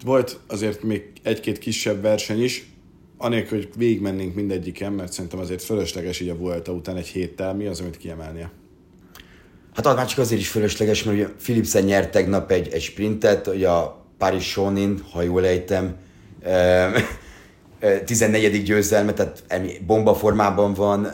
Volt 0.04 0.40
azért 0.48 0.84
még 0.84 1.04
egy-két 1.24 1.58
kisebb 1.58 2.02
verseny 2.02 2.44
is, 2.44 2.72
anélkül, 3.18 3.58
hogy 3.58 3.70
végigmennénk 3.78 4.36
mindegyiken, 4.36 4.94
mert 4.94 5.14
szerintem 5.14 5.40
azért 5.40 5.64
fölösleges 5.64 6.20
így 6.20 6.30
a 6.30 6.38
Vuelta 6.38 6.72
után 6.72 6.98
egy 6.98 7.08
héttel. 7.08 7.54
Mi 7.54 7.66
az, 7.66 7.80
amit 7.80 7.98
kiemelnie? 7.98 8.52
Hát 9.76 9.86
az 9.86 9.96
már 9.96 10.06
csak 10.06 10.20
azért 10.20 10.42
is 10.42 10.50
fölösleges, 10.50 11.04
mert 11.04 11.18
ugye 11.18 11.28
Philipsen 11.28 11.84
nyert 11.84 12.12
tegnap 12.12 12.52
egy, 12.52 12.68
egy 12.72 12.82
sprintet, 12.82 13.48
ugye 13.48 13.70
a 13.70 14.06
Paris 14.18 14.50
Sonin, 14.50 15.04
ha 15.12 15.22
jól 15.22 15.46
ejtem, 15.46 15.96
em, 16.42 16.94
eh, 17.80 18.02
14. 18.06 18.64
győzelme, 18.64 19.14
tehát 19.14 19.44
bomba 19.86 20.14
formában 20.16 20.74
van, 20.74 21.08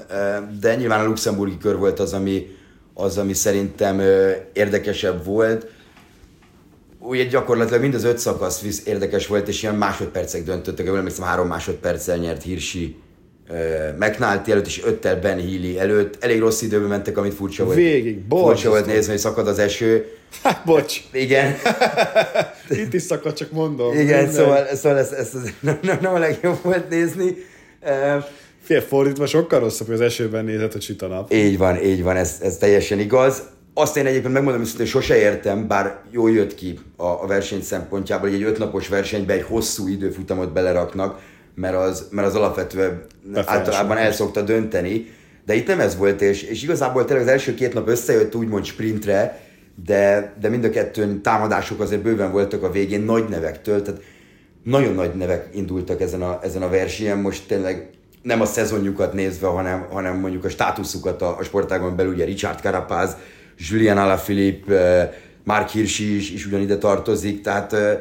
de 0.60 0.76
nyilván 0.76 1.00
a 1.00 1.08
luxemburgi 1.08 1.58
kör 1.58 1.78
volt 1.78 2.00
az, 2.00 2.14
ami, 2.14 2.48
az, 3.00 3.18
ami 3.18 3.34
szerintem 3.34 4.01
érdekesebb 4.54 5.25
volt. 5.25 5.68
Ugye 7.00 7.24
gyakorlatilag 7.24 7.82
mind 7.82 7.94
az 7.94 8.04
öt 8.04 8.18
szakasz 8.18 8.62
visz 8.62 8.82
érdekes 8.86 9.27
volt, 9.27 9.48
és 9.48 9.63
ilyen 9.63 9.75
másodpercek 9.75 10.44
döntöttek, 10.44 10.86
jól 10.86 10.98
emlékszem, 10.98 11.25
három 11.25 11.48
másodperccel 11.48 12.18
nyert 12.18 12.44
Hirsi 12.44 12.96
McNulty 14.00 14.51
előtt, 14.51 14.66
és 14.66 14.84
öttel 14.84 15.20
Ben 15.20 15.38
Healy 15.38 15.80
előtt. 15.80 16.24
Elég 16.24 16.39
rossz 16.39 16.62
időben 16.62 16.88
mentek, 16.88 17.18
amit 17.18 17.34
furcsa 17.34 17.63
volt. 17.63 17.75
Végig, 17.77 18.13
Furcsa 18.13 18.27
borzasztó. 18.27 18.70
volt 18.70 18.86
nézni, 18.86 19.12
hogy 19.12 19.20
szakad 19.20 19.48
az 19.48 19.60
eső. 19.60 20.06
Hát, 20.44 20.62
bocs, 20.66 21.01
Igen, 21.12 21.56
itt 22.70 22.94
is 22.94 23.01
szakad, 23.01 23.34
csak 23.34 23.51
mondom. 23.51 23.92
igen, 23.94 24.06
Mindegy. 24.06 24.30
szóval, 24.32 24.66
szóval 24.75 24.98
ez, 24.98 25.12
ez, 25.12 25.30
ez 25.36 25.51
nem, 25.60 25.80
nem, 25.82 25.98
nem 26.01 26.13
a 26.13 26.18
legjobb 26.18 26.58
volt 26.62 26.89
nézni. 26.89 27.36
Fél 28.68 28.82
fordítva 28.82 29.26
sokkal 29.26 29.60
rosszabb, 29.60 29.88
hogy 29.88 29.96
az 29.96 30.02
esőben 30.02 30.46
nézhet 30.46 30.76
a 30.76 30.80
csita 30.80 31.08
nap. 31.08 31.34
Így 31.34 31.58
van, 31.58 31.84
így 31.84 32.04
van, 32.04 32.16
ez, 32.16 32.38
ez 32.42 32.58
teljesen 32.58 33.00
igaz. 33.00 33.44
Azt 33.74 33.98
én 33.98 34.06
egyébként 34.06 34.34
megmondom 34.34 34.62
őszintén, 34.62 34.86
hogy 34.86 35.02
sose 35.02 35.18
értem, 35.18 35.68
bár 35.68 36.00
jól 36.12 36.32
jött 36.32 36.56
ki 36.56 36.80
a, 36.96 37.06
a 37.06 37.26
verseny 37.28 37.62
szempontjából, 37.62 38.30
hogy 38.30 38.38
egy 38.38 38.46
ötnapos 38.46 38.88
versenybe 38.88 39.34
egy 39.34 39.42
hosszú 39.42 39.88
időfutamot 39.88 40.54
beleraknak, 40.54 41.20
mert 41.56 41.76
az, 41.76 42.08
mert 42.12 42.28
az 42.28 42.36
alapvetően 42.36 43.06
általában 43.34 43.98
el 43.98 44.12
szokta 44.12 44.42
dönteni. 44.42 45.12
De 45.46 45.56
itt 45.56 45.68
nem 45.68 45.80
ez 45.80 45.98
volt, 45.98 46.22
és, 46.22 46.44
és 46.44 46.64
igazából 46.64 47.06
tényleg 47.06 47.26
az 47.26 47.32
első 47.32 47.54
két 47.54 47.74
nap 47.74 47.88
összejött 47.88 48.36
úgymond 48.36 48.66
sprintre, 48.66 49.42
de, 49.86 50.34
de 50.42 50.50
mind 50.50 50.64
a 50.64 50.70
kettőn 50.70 51.22
támadások 51.22 51.80
azért 51.80 52.02
bőven 52.02 52.32
voltak 52.32 52.64
a 52.64 52.72
végén 52.72 53.02
nagy 53.02 53.28
nevektől, 53.30 53.82
tehát 53.82 54.02
nagyon 54.64 54.94
nagy 54.94 55.16
nevek 55.16 55.50
indultak 55.54 56.02
ezen 56.02 56.22
a, 56.22 56.40
ezen 56.44 56.62
a 56.62 56.70
versenyen, 56.70 57.18
most 57.18 57.48
tényleg 57.48 57.97
nem 58.28 58.42
a 58.42 58.46
szezonjukat 58.46 59.14
nézve, 59.14 59.48
hanem, 59.48 59.88
hanem 59.92 60.20
mondjuk 60.20 60.44
a 60.44 60.50
státuszukat 60.50 61.22
a, 61.22 61.38
a 61.38 61.44
sportágon 61.44 61.96
belül, 61.96 62.14
ugye 62.14 62.26
Richard 62.26 62.60
Carapaz, 62.60 63.16
Julian 63.58 63.98
Alaphilippe, 63.98 64.76
eh, 64.76 65.10
Mark 65.44 65.70
Hirschi 65.70 66.16
is, 66.16 66.32
is 66.32 66.46
ugyanide 66.46 66.78
tartozik, 66.78 67.42
tehát 67.42 67.74
eh, 67.74 68.00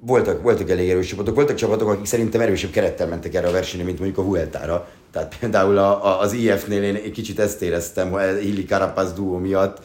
voltak, 0.00 0.42
voltak 0.42 0.70
elég 0.70 0.90
erős 0.90 1.06
csapatok, 1.06 1.34
voltak 1.34 1.56
csapatok, 1.56 1.88
akik 1.88 2.06
szerintem 2.06 2.40
erősebb 2.40 2.70
kerettel 2.70 3.06
mentek 3.06 3.34
erre 3.34 3.48
a 3.48 3.50
versenyre, 3.50 3.84
mint 3.84 3.98
mondjuk 3.98 4.18
a 4.18 4.28
Vueltára. 4.28 4.88
Tehát 5.12 5.34
például 5.38 5.78
a, 5.78 6.06
a, 6.06 6.20
az 6.20 6.32
IF-nél 6.32 6.82
én 6.82 6.94
egy 6.94 7.10
kicsit 7.10 7.38
ezt 7.38 7.62
éreztem, 7.62 8.18
Hilli 8.40 8.64
Carapaz 8.64 9.12
duó 9.12 9.38
miatt. 9.38 9.78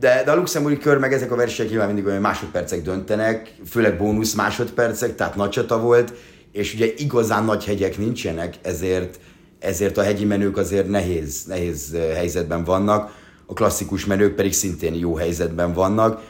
De, 0.00 0.22
de 0.24 0.30
a 0.30 0.34
luxemburgi 0.34 0.78
kör 0.78 0.98
meg 0.98 1.12
ezek 1.12 1.32
a 1.32 1.36
versenyek 1.36 1.70
nyilván 1.70 1.88
mindig 1.88 2.06
olyan 2.06 2.20
másodpercek 2.20 2.82
döntenek, 2.82 3.54
főleg 3.70 3.96
bónusz 3.96 4.34
másodpercek, 4.34 5.14
tehát 5.14 5.36
nagy 5.36 5.50
csata 5.50 5.80
volt, 5.80 6.12
és 6.52 6.74
ugye 6.74 6.86
igazán 6.96 7.44
nagy 7.44 7.64
hegyek 7.64 7.98
nincsenek, 7.98 8.54
ezért, 8.62 9.20
ezért 9.58 9.98
a 9.98 10.02
hegyi 10.02 10.24
menők 10.24 10.56
azért 10.56 10.88
nehéz, 10.88 11.44
nehéz 11.46 11.92
eh, 11.94 12.14
helyzetben 12.14 12.64
vannak, 12.64 13.20
a 13.46 13.52
klasszikus 13.54 14.06
menők 14.06 14.34
pedig 14.34 14.52
szintén 14.52 14.94
jó 14.94 15.14
helyzetben 15.14 15.72
vannak, 15.72 16.22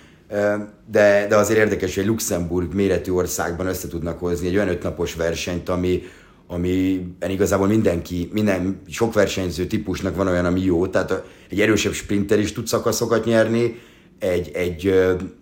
de, 0.90 1.26
de 1.28 1.36
azért 1.36 1.58
érdekes, 1.58 1.94
hogy 1.94 2.06
Luxemburg 2.06 2.74
méretű 2.74 3.12
országban 3.12 3.66
össze 3.66 3.88
tudnak 3.88 4.18
hozni 4.18 4.46
egy 4.46 4.54
olyan 4.54 4.68
ötnapos 4.68 5.14
versenyt, 5.14 5.68
ami, 5.68 6.02
amiben 6.46 7.30
igazából 7.30 7.66
mindenki, 7.66 8.30
minden 8.32 8.82
sok 8.88 9.12
versenyző 9.12 9.66
típusnak 9.66 10.16
van 10.16 10.26
olyan, 10.26 10.44
ami 10.44 10.60
jó, 10.60 10.86
tehát 10.86 11.22
egy 11.50 11.60
erősebb 11.60 11.92
sprinter 11.92 12.38
is 12.38 12.52
tud 12.52 12.66
szakaszokat 12.66 13.24
nyerni, 13.24 13.78
egy, 14.18 14.50
egy, 14.54 14.86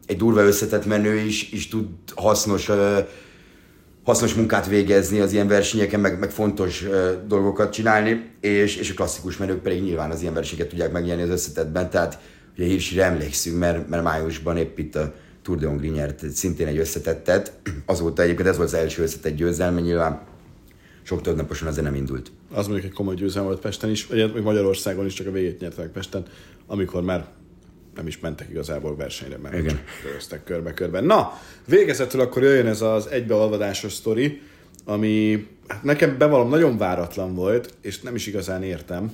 egy 0.06 0.16
durva 0.16 0.40
összetett 0.40 0.86
menő 0.86 1.16
is, 1.16 1.52
is 1.52 1.68
tud 1.68 1.86
hasznos, 2.14 2.70
hasznos 4.10 4.34
munkát 4.34 4.66
végezni 4.66 5.20
az 5.20 5.32
ilyen 5.32 5.48
versenyeken, 5.48 6.00
meg, 6.00 6.18
meg 6.18 6.30
fontos 6.30 6.84
dolgokat 7.26 7.72
csinálni, 7.72 8.30
és, 8.40 8.76
és 8.76 8.90
a 8.90 8.94
klasszikus 8.94 9.36
menők 9.36 9.62
pedig 9.62 9.82
nyilván 9.82 10.10
az 10.10 10.20
ilyen 10.20 10.34
versenyeket 10.34 10.68
tudják 10.68 10.92
megnyerni 10.92 11.22
az 11.22 11.28
összetetben, 11.28 11.90
tehát 11.90 12.18
ugye 12.56 12.66
Hirsire 12.66 13.04
emlékszünk, 13.04 13.58
mert, 13.58 13.88
mert 13.88 14.02
májusban 14.02 14.56
épp 14.56 14.78
itt 14.78 14.96
a 14.96 15.14
Tour 15.42 15.58
de 15.58 15.66
Hongrie 15.66 15.90
nyert 15.90 16.30
szintén 16.30 16.66
egy 16.66 16.78
összetettet, 16.78 17.52
azóta 17.86 18.22
egyébként 18.22 18.48
ez 18.48 18.56
volt 18.56 18.68
az 18.68 18.74
első 18.74 19.02
összetett 19.02 19.36
győzelme, 19.36 19.80
nyilván 19.80 20.20
sok 21.02 21.20
több 21.20 21.36
naposan 21.36 21.68
azért 21.68 21.84
nem 21.84 21.94
indult. 21.94 22.30
Az 22.52 22.66
mondjuk 22.66 22.86
egy 22.86 22.96
komoly 22.96 23.14
győzelem 23.14 23.46
volt 23.46 23.60
Pesten 23.60 23.90
is, 23.90 24.06
vagy 24.06 24.42
Magyarországon 24.42 25.06
is 25.06 25.12
csak 25.12 25.26
a 25.26 25.30
végét 25.30 25.60
nyertek 25.60 25.88
Pesten, 25.88 26.22
amikor 26.66 27.02
már 27.02 27.28
nem 28.00 28.08
is 28.08 28.18
mentek 28.18 28.48
igazából 28.50 28.96
versenyre, 28.96 29.36
mert 29.36 29.58
Igen. 29.58 29.80
köröztek 30.02 30.44
körbe-körbe. 30.44 31.00
Na, 31.00 31.32
végezetül 31.66 32.20
akkor 32.20 32.42
jöjjön 32.42 32.66
ez 32.66 32.80
az 32.80 33.06
egybeolvadásos 33.06 33.92
sztori, 33.92 34.40
ami 34.84 35.46
hát 35.68 35.82
nekem 35.82 36.18
bevallom 36.18 36.48
nagyon 36.48 36.76
váratlan 36.76 37.34
volt, 37.34 37.74
és 37.80 38.00
nem 38.00 38.14
is 38.14 38.26
igazán 38.26 38.62
értem. 38.62 39.12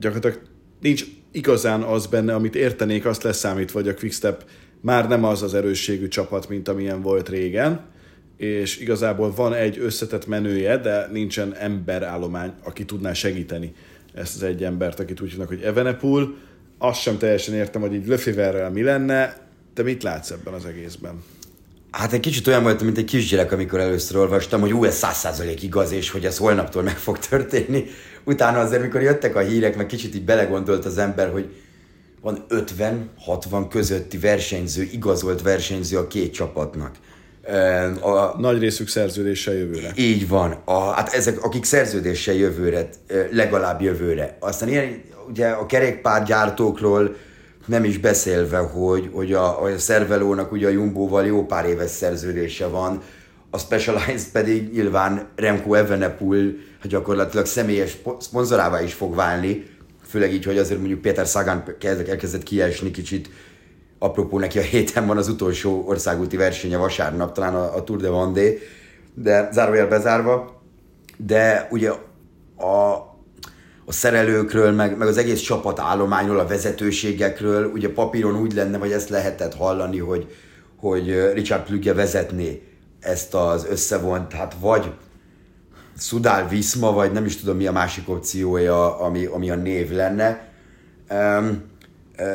Gyakorlatilag 0.00 0.46
nincs 0.80 1.04
igazán 1.32 1.82
az 1.82 2.06
benne, 2.06 2.34
amit 2.34 2.54
értenék, 2.54 3.04
azt 3.04 3.22
leszámítva, 3.22 3.78
hogy 3.78 3.88
a 3.88 3.94
Quickstep 3.94 4.44
már 4.80 5.08
nem 5.08 5.24
az 5.24 5.42
az 5.42 5.54
erősségű 5.54 6.08
csapat, 6.08 6.48
mint 6.48 6.68
amilyen 6.68 7.02
volt 7.02 7.28
régen, 7.28 7.80
és 8.36 8.78
igazából 8.78 9.34
van 9.34 9.54
egy 9.54 9.78
összetett 9.78 10.26
menője, 10.26 10.78
de 10.78 11.08
nincsen 11.12 11.54
emberállomány, 11.54 12.52
aki 12.62 12.84
tudná 12.84 13.12
segíteni 13.12 13.74
ezt 14.14 14.34
az 14.34 14.42
egy 14.42 14.64
embert, 14.64 15.00
akit 15.00 15.20
úgy 15.20 15.30
hívnak, 15.30 15.48
hogy 15.48 15.62
Evenepul. 15.62 16.36
Azt 16.84 17.00
sem 17.00 17.18
teljesen 17.18 17.54
értem, 17.54 17.80
hogy 17.80 17.94
így 17.94 18.06
Löfiverrel 18.06 18.70
mi 18.70 18.82
lenne. 18.82 19.36
Te 19.74 19.82
mit 19.82 20.02
látsz 20.02 20.30
ebben 20.30 20.54
az 20.54 20.64
egészben? 20.64 21.22
Hát 21.90 22.12
egy 22.12 22.20
kicsit 22.20 22.46
olyan 22.46 22.62
voltam, 22.62 22.86
mint 22.86 22.98
egy 22.98 23.04
kisgyerek, 23.04 23.52
amikor 23.52 23.80
először 23.80 24.16
olvastam, 24.16 24.60
hogy 24.60 24.72
ú, 24.72 24.84
ez 24.84 24.96
száz 24.96 25.16
százalék 25.16 25.62
igaz, 25.62 25.92
és 25.92 26.10
hogy 26.10 26.24
ez 26.24 26.36
holnaptól 26.36 26.82
meg 26.82 26.96
fog 26.96 27.18
történni. 27.18 27.84
Utána 28.24 28.58
azért, 28.58 28.82
mikor 28.82 29.02
jöttek 29.02 29.36
a 29.36 29.40
hírek, 29.40 29.76
meg 29.76 29.86
kicsit 29.86 30.14
így 30.14 30.24
belegondolt 30.24 30.84
az 30.84 30.98
ember, 30.98 31.30
hogy 31.30 31.54
van 32.20 32.46
50-60 32.48 33.66
közötti 33.70 34.18
versenyző, 34.18 34.88
igazolt 34.92 35.42
versenyző 35.42 35.98
a 35.98 36.06
két 36.06 36.32
csapatnak. 36.32 36.94
A, 38.00 38.40
Nagy 38.40 38.58
részük 38.58 38.88
szerződéssel 38.88 39.54
jövőre. 39.54 39.92
Így 39.96 40.28
van. 40.28 40.62
A, 40.64 40.80
hát 40.80 41.12
ezek, 41.12 41.44
akik 41.44 41.64
szerződéssel 41.64 42.34
jövőre, 42.34 42.88
legalább 43.30 43.80
jövőre. 43.80 44.36
Aztán 44.40 44.68
ilyen, 44.68 45.02
ugye 45.28 45.48
a 45.48 45.66
kerékpárgyártókról 45.66 47.16
nem 47.66 47.84
is 47.84 47.98
beszélve, 47.98 48.58
hogy, 48.58 49.10
hogy 49.12 49.32
a, 49.32 49.62
a 49.62 49.78
Szervelónak 49.78 50.52
ugye 50.52 50.66
a 50.66 50.70
Jumbo-val 50.70 51.26
jó 51.26 51.46
pár 51.46 51.66
éves 51.66 51.90
szerződése 51.90 52.66
van, 52.66 53.02
a 53.50 53.58
Specialized 53.58 54.32
pedig 54.32 54.72
nyilván 54.72 55.28
Remco 55.36 55.74
Evenepoel 55.74 56.52
gyakorlatilag 56.82 57.46
személyes 57.46 57.98
szponzorává 58.18 58.82
is 58.82 58.94
fog 58.94 59.14
válni, 59.14 59.66
főleg 60.06 60.32
így, 60.32 60.44
hogy 60.44 60.58
azért 60.58 60.78
mondjuk 60.78 61.00
Péter 61.00 61.26
Sagan 61.26 61.62
elkezdett 61.80 62.42
kiesni 62.42 62.90
kicsit, 62.90 63.30
apropó 63.98 64.38
neki 64.38 64.58
a 64.58 64.62
héten 64.62 65.06
van 65.06 65.16
az 65.16 65.28
utolsó 65.28 65.84
országúti 65.86 66.36
versenye 66.36 66.76
vasárnap, 66.76 67.32
talán 67.32 67.54
a, 67.54 67.76
a 67.76 67.84
Tour 67.84 68.00
de 68.00 68.10
Vendée, 68.10 68.58
de 69.14 69.48
zárójel 69.52 69.88
bezárva, 69.88 70.62
de 71.16 71.68
ugye 71.70 71.90
a, 72.56 73.11
a 73.84 73.92
szerelőkről, 73.92 74.72
meg, 74.72 74.96
meg 74.96 75.08
az 75.08 75.16
egész 75.16 75.40
csapatállományról, 75.40 76.38
a 76.38 76.46
vezetőségekről, 76.46 77.66
ugye 77.66 77.88
papíron 77.92 78.40
úgy 78.40 78.52
lenne, 78.54 78.78
vagy 78.78 78.92
ezt 78.92 79.08
lehetett 79.08 79.54
hallani, 79.54 79.98
hogy, 79.98 80.26
hogy 80.76 81.32
Richard 81.34 81.64
Plüge 81.64 81.94
vezetné 81.94 82.62
ezt 83.00 83.34
az 83.34 83.66
összevont, 83.70 84.32
hát 84.32 84.56
vagy 84.60 84.90
Szudál 85.96 86.48
Viszma, 86.48 86.92
vagy 86.92 87.12
nem 87.12 87.24
is 87.24 87.36
tudom 87.36 87.56
mi 87.56 87.66
a 87.66 87.72
másik 87.72 88.08
opciója, 88.08 89.00
ami, 89.00 89.24
ami 89.24 89.50
a 89.50 89.54
név 89.54 89.90
lenne. 89.90 90.48
Um, 91.10 91.70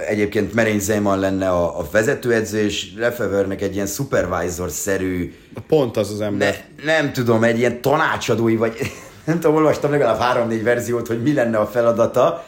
egyébként 0.07 0.53
Merény 0.53 0.79
Zeman 0.79 1.19
lenne 1.19 1.49
a, 1.49 1.79
a 1.79 1.87
vezetőedző, 1.91 2.59
és 2.59 2.93
Lefevernek 2.97 3.61
egy 3.61 3.73
ilyen 3.73 3.87
supervisor-szerű... 3.87 5.33
Pont 5.67 5.97
az 5.97 6.11
az 6.11 6.21
ember. 6.21 6.65
Ne, 6.85 7.01
nem 7.01 7.13
tudom, 7.13 7.43
egy 7.43 7.57
ilyen 7.57 7.81
tanácsadói, 7.81 8.55
vagy 8.55 8.75
nem 9.27 9.39
tudom, 9.39 9.55
olvastam 9.55 9.91
legalább 9.91 10.19
három-négy 10.19 10.63
verziót, 10.63 11.07
hogy 11.07 11.21
mi 11.21 11.33
lenne 11.33 11.57
a 11.57 11.65
feladata, 11.65 12.45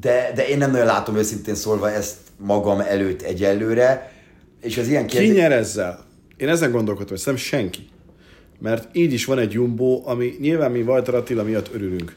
de, 0.00 0.32
de 0.34 0.48
én 0.48 0.58
nem 0.58 0.70
nagyon 0.70 0.86
látom 0.86 1.16
őszintén 1.16 1.54
szólva 1.54 1.90
ezt 1.90 2.16
magam 2.36 2.80
előtt 2.80 3.22
egyelőre, 3.22 4.12
és 4.60 4.78
az 4.78 4.88
ilyen 4.88 5.06
kérdés... 5.06 5.30
Ki 5.30 5.36
nyer 5.36 5.52
ezzel? 5.52 6.04
Én 6.36 6.48
ezen 6.48 6.70
gondolkodtam, 6.70 7.08
hogy 7.08 7.18
szerintem 7.18 7.48
senki. 7.48 7.88
Mert 8.58 8.88
így 8.92 9.12
is 9.12 9.24
van 9.24 9.38
egy 9.38 9.52
Jumbo, 9.52 10.02
ami 10.04 10.36
nyilván 10.40 10.70
mi 10.70 10.82
Walter 10.82 11.14
Attila 11.14 11.42
miatt 11.42 11.74
örülünk, 11.74 12.16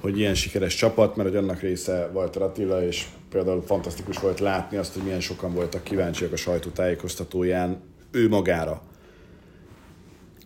hogy 0.00 0.18
ilyen 0.18 0.34
sikeres 0.34 0.74
csapat, 0.74 1.16
mert 1.16 1.28
hogy 1.28 1.38
annak 1.38 1.60
része 1.60 2.10
Walter 2.12 2.42
Attila, 2.42 2.86
és 2.86 3.06
például 3.30 3.62
fantasztikus 3.66 4.18
volt 4.18 4.40
látni 4.40 4.76
azt, 4.76 4.94
hogy 4.94 5.02
milyen 5.02 5.20
sokan 5.20 5.54
voltak 5.54 5.82
kíváncsiak 5.82 6.32
a 6.32 6.36
sajtótájékoztatóján 6.36 7.80
ő 8.10 8.28
magára. 8.28 8.82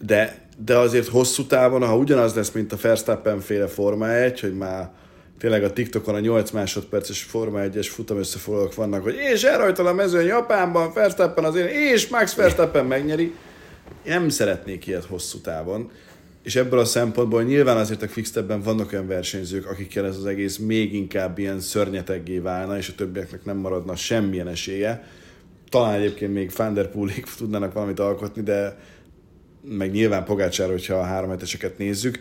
De 0.01 0.46
de 0.65 0.77
azért 0.77 1.09
hosszú 1.09 1.47
távon, 1.47 1.87
ha 1.87 1.97
ugyanaz 1.97 2.35
lesz, 2.35 2.51
mint 2.51 2.73
a 2.73 2.77
Verstappen 2.83 3.41
féle 3.41 3.67
Forma 3.67 4.15
1, 4.15 4.41
hogy 4.41 4.57
már 4.57 4.91
tényleg 5.39 5.65
a 5.65 5.73
TikTokon 5.73 6.15
a 6.15 6.21
8 6.21 6.51
másodperces 6.51 7.23
Forma 7.23 7.59
1-es 7.63 7.87
futam 7.91 8.21
vannak, 8.75 9.03
hogy 9.03 9.15
és 9.33 9.43
elrajtal 9.43 9.87
a 9.87 9.93
mezőn 9.93 10.25
Japánban, 10.25 10.93
Verstappen 10.93 11.45
azért, 11.45 11.71
és 11.71 12.09
Max 12.09 12.35
Verstappen 12.35 12.87
megnyeri. 12.87 13.35
Én 14.05 14.13
nem 14.13 14.29
szeretnék 14.29 14.87
ilyet 14.87 15.05
hosszú 15.05 15.39
távon. 15.39 15.91
És 16.43 16.57
ebből 16.57 16.79
a 16.79 16.85
szempontból 16.85 17.43
nyilván 17.43 17.77
azért 17.77 18.03
a 18.03 18.09
Quickstepben 18.09 18.63
vannak 18.63 18.93
olyan 18.93 19.07
versenyzők, 19.07 19.71
akikkel 19.71 20.07
ez 20.07 20.17
az 20.17 20.27
egész 20.27 20.57
még 20.57 20.95
inkább 20.95 21.39
ilyen 21.39 21.61
szörnyeteggé 21.61 22.39
válna, 22.39 22.77
és 22.77 22.89
a 22.89 22.95
többieknek 22.97 23.45
nem 23.45 23.57
maradna 23.57 23.97
semmilyen 23.97 24.49
esélye. 24.49 25.05
Talán 25.69 25.95
egyébként 25.95 26.33
még 26.33 26.53
Van 26.57 26.89
tudnának 27.39 27.73
valamit 27.73 28.01
alkotni, 28.01 28.43
de 28.43 28.79
meg 29.69 29.91
nyilván 29.91 30.25
Pogácsára, 30.25 30.71
hogyha 30.71 30.95
a 30.95 31.03
három 31.03 31.31
heteseket 31.31 31.79
nézzük. 31.79 32.21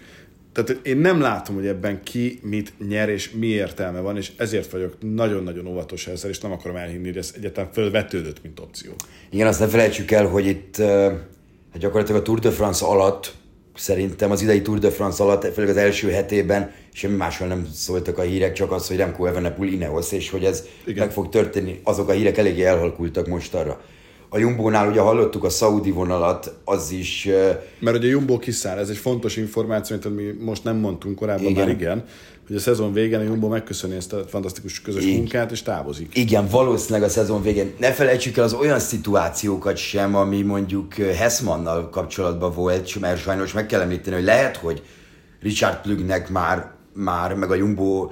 Tehát 0.54 0.86
én 0.86 0.98
nem 0.98 1.22
látom, 1.22 1.56
hogy 1.56 1.68
ebben 1.68 2.04
ki 2.04 2.40
mit 2.42 2.74
nyer 2.88 3.10
és 3.10 3.32
mi 3.32 3.48
értelme 3.48 4.00
van, 4.00 4.18
és 4.18 4.32
ezért 4.38 4.72
vagyok 4.72 4.96
nagyon-nagyon 5.00 5.68
óvatos 5.68 6.08
ezzel, 6.08 6.30
és 6.30 6.40
nem 6.40 6.52
akarom 6.52 6.76
elhinni, 6.76 7.08
hogy 7.08 7.18
ez 7.18 7.34
egyáltalán 7.36 7.72
fölvetődött, 7.72 8.44
mint 8.44 8.60
opció. 8.60 8.92
Igen, 9.30 9.48
azt 9.48 9.60
ne 9.60 9.68
felejtsük 9.68 10.12
el, 10.12 10.28
hogy 10.28 10.46
itt 10.46 10.78
hát 10.78 11.80
gyakorlatilag 11.80 12.22
a 12.22 12.24
Tour 12.24 12.40
de 12.40 12.52
France 12.52 12.86
alatt, 12.86 13.34
szerintem 13.76 14.32
az 14.32 14.42
idei 14.42 14.62
Tour 14.62 14.80
de 14.80 14.90
France 14.90 15.24
alatt, 15.24 15.54
főleg 15.54 15.70
az 15.70 15.78
első 15.78 16.10
hetében 16.10 16.72
semmi 16.94 17.16
másról 17.16 17.48
nem 17.48 17.68
szóltak 17.74 18.18
a 18.18 18.22
hírek, 18.22 18.54
csak 18.54 18.72
az, 18.72 18.88
hogy 18.88 18.98
Remco 18.98 19.26
Evenepoel 19.26 19.70
Ineos, 19.70 20.12
és 20.12 20.30
hogy 20.30 20.44
ez 20.44 20.64
Igen. 20.86 21.06
meg 21.06 21.14
fog 21.14 21.30
történni. 21.30 21.80
Azok 21.84 22.10
a 22.10 22.12
hírek 22.12 22.38
eléggé 22.38 22.64
elhalkultak 22.64 23.28
most 23.28 23.54
arra 23.54 23.82
a 24.36 24.38
Jumbo-nál 24.38 24.90
ugye 24.90 25.00
hallottuk 25.00 25.44
a 25.44 25.50
Saudi 25.50 25.92
vonalat, 25.92 26.54
az 26.66 26.92
is... 26.92 27.28
Mert 27.80 27.98
ugye 27.98 28.08
a 28.08 28.10
Jumbo 28.10 28.38
kiszáll, 28.38 28.78
ez 28.78 28.90
egy 28.90 28.98
fontos 28.98 29.38
információ, 29.38 29.96
amit 30.04 30.16
mi 30.16 30.44
most 30.46 30.64
nem 30.64 30.78
mondtunk 30.78 31.16
korábban, 31.16 31.46
igen. 31.46 31.66
már 31.66 31.76
igen, 31.76 32.04
hogy 32.48 32.56
a 32.56 32.60
szezon 32.60 32.94
végén 32.94 33.20
a 33.20 33.24
Jumbo 33.24 33.48
megköszöni 33.48 33.96
ezt 33.96 34.14
a 34.14 34.24
fantasztikus 34.28 34.82
közös 34.82 35.04
igen. 35.04 35.16
munkát, 35.16 35.52
és 35.52 35.62
távozik. 35.62 36.18
Igen, 36.18 36.48
valószínűleg 36.48 37.04
a 37.04 37.12
szezon 37.12 37.42
végén. 37.42 37.74
Ne 37.80 37.92
felejtsük 37.92 38.38
el 38.38 38.44
az 38.44 38.54
olyan 38.54 38.80
szituációkat 38.80 39.78
sem, 39.78 40.16
ami 40.16 40.42
mondjuk 40.42 40.94
Hessmannal 40.94 41.90
kapcsolatban 41.90 42.54
volt, 42.54 43.00
mert 43.00 43.22
sajnos 43.22 43.54
meg 43.54 43.66
kell 43.66 43.82
említeni, 43.82 44.16
hogy 44.16 44.26
lehet, 44.26 44.58
hogy 44.58 44.82
Richard 45.42 45.82
Plügnek 45.82 46.30
már, 46.30 46.72
már 46.94 47.34
meg 47.34 47.52
a 47.52 47.56
Jumbo 47.56 48.10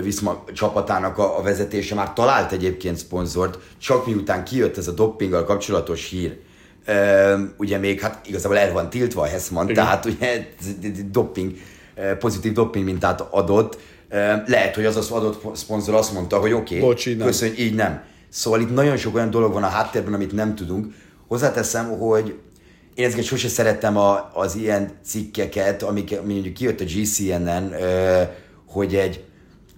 Viszma 0.00 0.44
csapatának 0.52 1.18
a, 1.18 1.38
a 1.38 1.42
vezetése 1.42 1.94
már 1.94 2.12
talált 2.12 2.52
egyébként 2.52 2.96
szponzort, 2.96 3.58
csak 3.78 4.06
miután 4.06 4.44
kijött 4.44 4.76
ez 4.76 4.88
a 4.88 4.92
doppinggal 4.92 5.44
kapcsolatos 5.44 6.08
hír. 6.08 6.38
Uh, 6.86 7.40
ugye 7.56 7.78
még 7.78 8.00
hát 8.00 8.26
igazából 8.26 8.58
el 8.58 8.72
van 8.72 8.90
tiltva 8.90 9.22
a 9.22 9.26
Hessman, 9.26 9.64
Igen. 9.68 9.84
tehát 9.84 10.04
ugye 10.04 10.46
dopping, 11.10 11.52
pozitív 12.18 12.52
dopping 12.52 12.84
mintát 12.84 13.20
adott. 13.30 13.78
Uh, 14.10 14.18
lehet, 14.46 14.74
hogy 14.74 14.84
az 14.84 14.96
az 14.96 15.10
adott 15.10 15.56
szponzor 15.56 15.94
azt 15.94 16.12
mondta, 16.12 16.38
hogy 16.38 16.52
oké, 16.52 16.80
okay, 16.80 17.16
köszönj, 17.16 17.54
így 17.58 17.74
nem. 17.74 18.02
Szóval 18.28 18.60
itt 18.60 18.74
nagyon 18.74 18.96
sok 18.96 19.14
olyan 19.14 19.30
dolog 19.30 19.52
van 19.52 19.62
a 19.62 19.68
háttérben, 19.68 20.14
amit 20.14 20.32
nem 20.32 20.54
tudunk. 20.54 20.94
Hozzáteszem, 21.28 21.98
hogy 21.98 22.38
én 22.94 23.06
ezeket 23.06 23.24
sose 23.24 23.48
szerettem 23.48 23.96
a, 23.96 24.30
az 24.34 24.56
ilyen 24.56 24.90
cikkeket, 25.04 25.82
amik 25.82 26.20
mondjuk 26.22 26.54
kijött 26.54 26.80
a 26.80 26.84
GCN-en, 26.84 27.64
uh, 27.64 28.28
hogy 28.66 28.94
egy 28.94 29.24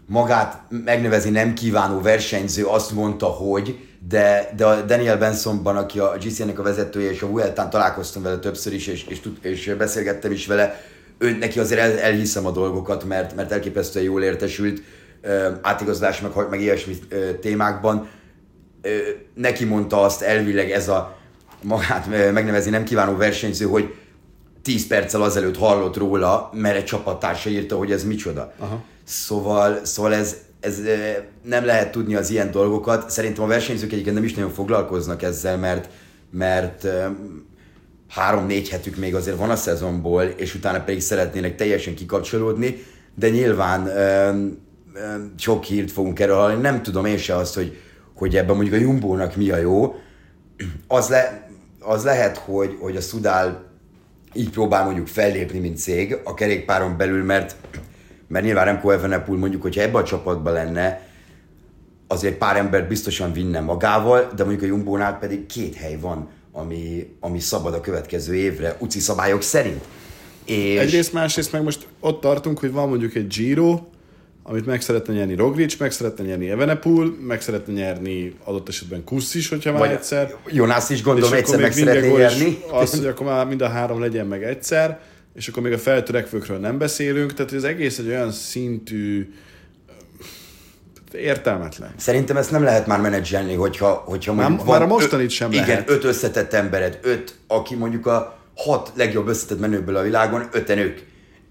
magát 0.06 0.62
megnevezni 0.68 1.30
nem 1.30 1.54
kívánó 1.54 2.00
versenyző 2.00 2.64
azt 2.64 2.92
mondta, 2.92 3.26
hogy, 3.26 3.88
de, 4.08 4.52
de 4.56 4.66
a 4.66 4.82
Daniel 4.82 5.18
Bensonban, 5.18 5.76
aki 5.76 5.98
a 5.98 6.16
GCN-nek 6.20 6.58
a 6.58 6.62
vezetője, 6.62 7.10
és 7.10 7.22
a 7.22 7.26
Vueltán 7.26 7.70
találkoztam 7.70 8.22
vele 8.22 8.38
többször 8.38 8.72
is, 8.72 8.86
és, 8.86 9.06
és, 9.08 9.20
és 9.40 9.74
beszélgettem 9.78 10.32
is 10.32 10.46
vele, 10.46 10.80
ő, 11.18 11.36
neki 11.36 11.58
azért 11.58 11.80
el, 11.80 11.98
elhiszem 11.98 12.46
a 12.46 12.50
dolgokat, 12.50 13.04
mert, 13.04 13.34
mert 13.34 13.52
elképesztően 13.52 14.04
jól 14.04 14.22
értesült 14.22 14.82
átigazolás, 15.62 16.20
meg, 16.20 16.48
meg 16.50 16.60
ilyesmi 16.60 16.98
témákban. 17.40 18.08
Neki 19.34 19.64
mondta 19.64 20.02
azt 20.02 20.22
elvileg 20.22 20.70
ez 20.70 20.88
a 20.88 21.16
magát 21.62 22.06
megnevezni 22.32 22.70
nem 22.70 22.84
kívánó 22.84 23.16
versenyző, 23.16 23.64
hogy 23.64 23.94
10 24.64 24.86
perccel 24.86 25.22
azelőtt 25.22 25.56
hallott 25.56 25.96
róla, 25.96 26.50
mert 26.52 26.76
egy 26.76 26.84
csapattársa 26.84 27.50
írta, 27.50 27.76
hogy 27.76 27.92
ez 27.92 28.04
micsoda. 28.04 28.52
Aha. 28.58 28.84
Szóval, 29.04 29.84
szóval 29.84 30.14
ez, 30.14 30.36
ez 30.60 30.80
nem 31.42 31.64
lehet 31.64 31.90
tudni 31.90 32.14
az 32.14 32.30
ilyen 32.30 32.50
dolgokat. 32.50 33.10
Szerintem 33.10 33.44
a 33.44 33.46
versenyzők 33.46 33.92
egyébként 33.92 34.14
nem 34.14 34.24
is 34.24 34.34
nagyon 34.34 34.50
foglalkoznak 34.50 35.22
ezzel, 35.22 35.58
mert, 35.58 35.88
mert 36.30 36.86
három-négy 38.08 38.68
hetük 38.68 38.96
még 38.96 39.14
azért 39.14 39.36
van 39.36 39.50
a 39.50 39.56
szezonból, 39.56 40.22
és 40.22 40.54
utána 40.54 40.84
pedig 40.84 41.00
szeretnének 41.00 41.56
teljesen 41.56 41.94
kikapcsolódni, 41.94 42.84
de 43.14 43.28
nyilván 43.28 43.90
sok 45.38 45.64
hírt 45.64 45.90
fogunk 45.90 46.20
erről 46.20 46.36
hallani. 46.36 46.60
Nem 46.60 46.82
tudom 46.82 47.04
én 47.04 47.18
se 47.18 47.36
azt, 47.36 47.54
hogy, 47.54 47.76
hogy 48.14 48.36
ebben 48.36 48.54
mondjuk 48.56 48.76
a 48.76 48.80
Jumbo-nak 48.80 49.36
mi 49.36 49.50
a 49.50 49.56
jó. 49.56 49.94
Az, 50.86 51.08
le, 51.08 51.48
az 51.80 52.04
lehet, 52.04 52.36
hogy, 52.36 52.76
hogy 52.80 52.96
a 52.96 53.00
Sudál 53.00 53.72
így 54.34 54.50
próbál 54.50 54.84
mondjuk 54.84 55.06
fellépni, 55.06 55.58
mint 55.58 55.78
cég 55.78 56.16
a 56.24 56.34
kerékpáron 56.34 56.96
belül, 56.96 57.24
mert, 57.24 57.56
mert 58.26 58.44
nyilván 58.44 58.64
Remco 58.64 58.90
Evenepoel 58.90 59.38
mondjuk, 59.38 59.62
hogyha 59.62 59.80
ebbe 59.80 59.98
a 59.98 60.04
csapatban 60.04 60.52
lenne, 60.52 61.00
azért 62.06 62.38
pár 62.38 62.56
ember 62.56 62.88
biztosan 62.88 63.32
vinne 63.32 63.60
magával, 63.60 64.30
de 64.36 64.44
mondjuk 64.44 64.62
a 64.62 64.74
Jumbo-nál 64.74 65.18
pedig 65.18 65.46
két 65.46 65.74
hely 65.74 65.98
van, 66.00 66.28
ami, 66.52 67.14
ami 67.20 67.40
szabad 67.40 67.74
a 67.74 67.80
következő 67.80 68.34
évre, 68.34 68.76
UCI 68.78 69.00
szabályok 69.00 69.42
szerint. 69.42 69.84
És... 70.44 70.78
Egyrészt, 70.78 71.12
másrészt 71.12 71.52
meg 71.52 71.62
most 71.62 71.86
ott 72.00 72.20
tartunk, 72.20 72.58
hogy 72.58 72.72
van 72.72 72.88
mondjuk 72.88 73.14
egy 73.14 73.26
Giro, 73.26 73.80
amit 74.46 74.66
meg 74.66 74.80
szeretne 74.80 75.14
nyerni 75.14 75.34
Roglic, 75.34 75.76
meg 75.76 75.92
szeretne 75.92 76.24
nyerni 76.24 76.50
Evenepul, 76.50 77.16
meg 77.20 77.40
szeretne 77.40 77.72
nyerni 77.72 78.34
adott 78.44 78.68
esetben 78.68 79.04
Kusz 79.04 79.34
is, 79.34 79.48
hogyha 79.48 79.72
már 79.72 79.90
egyszer. 79.90 80.34
Jonász 80.46 80.90
is 80.90 81.02
gondolom 81.02 81.32
egyszer 81.32 81.60
meg 81.60 81.72
szeretné 81.72 82.10
nyerni. 82.10 82.58
Azt, 82.70 82.96
hogy 82.96 83.06
akkor 83.06 83.26
már 83.26 83.46
mind 83.46 83.60
a 83.60 83.68
három 83.68 84.00
legyen 84.00 84.26
meg 84.26 84.42
egyszer, 84.42 85.00
és 85.34 85.48
akkor 85.48 85.62
még 85.62 85.72
a 85.72 85.78
feltörekvőkről 85.78 86.58
nem 86.58 86.78
beszélünk, 86.78 87.34
tehát 87.34 87.52
az 87.52 87.64
egész 87.64 87.98
egy 87.98 88.06
olyan 88.06 88.32
szintű 88.32 89.32
értelmetlen. 91.12 91.94
Szerintem 91.96 92.36
ezt 92.36 92.50
nem 92.50 92.62
lehet 92.62 92.86
már 92.86 93.00
menedzselni, 93.00 93.54
hogyha, 93.54 94.02
hogyha 94.06 94.32
mondjuk 94.32 94.56
már, 94.56 94.66
van 94.66 94.78
már 94.78 94.88
a 94.88 94.92
mostanit 94.92 95.30
sem 95.30 95.52
igen, 95.52 95.66
lehet. 95.66 95.90
öt 95.90 96.04
összetett 96.04 96.52
embered, 96.52 96.98
öt, 97.02 97.34
aki 97.46 97.74
mondjuk 97.74 98.06
a 98.06 98.38
hat 98.56 98.92
legjobb 98.94 99.28
összetett 99.28 99.60
menőből 99.60 99.96
a 99.96 100.02
világon, 100.02 100.48
öten 100.52 100.78
ők 100.78 101.00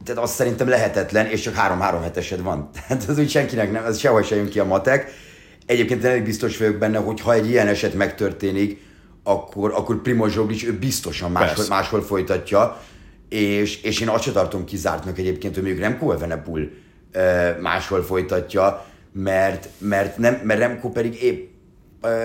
tehát 0.03 0.23
azt 0.23 0.33
szerintem 0.33 0.67
lehetetlen, 0.67 1.25
és 1.25 1.41
csak 1.41 1.53
három-három 1.53 2.01
hetesed 2.01 2.41
van. 2.41 2.69
Tehát 2.87 3.03
az 3.07 3.19
úgy 3.19 3.29
senkinek 3.29 3.71
nem, 3.71 3.83
az 3.83 3.99
sehol 3.99 4.23
se 4.23 4.35
jön 4.35 4.49
ki 4.49 4.59
a 4.59 4.65
matek. 4.65 5.11
Egyébként 5.65 6.03
elég 6.03 6.23
biztos 6.23 6.57
vagyok 6.57 6.75
benne, 6.75 6.97
hogy 6.97 7.21
ha 7.21 7.33
egy 7.33 7.49
ilyen 7.49 7.67
eset 7.67 7.93
megtörténik, 7.93 8.81
akkor, 9.23 9.71
akkor 9.75 10.01
Primoz 10.01 10.33
Roglic 10.33 10.63
ő 10.63 10.77
biztosan 10.77 11.31
máshol, 11.31 11.65
máshol 11.69 12.01
folytatja, 12.01 12.81
és, 13.29 13.81
és 13.81 13.99
én 13.99 14.09
azt 14.09 14.23
sem 14.23 14.33
tartom 14.33 14.65
kizártnak 14.65 15.17
egyébként, 15.17 15.53
hogy 15.53 15.63
mondjuk 15.63 15.83
Remco 15.83 16.11
Evenepoel 16.11 16.69
máshol 17.61 18.03
folytatja, 18.03 18.85
mert, 19.11 19.69
mert, 19.77 20.17
nem, 20.17 20.41
mert 20.43 20.59
Remco 20.59 20.89
pedig 20.89 21.23
épp 21.23 21.51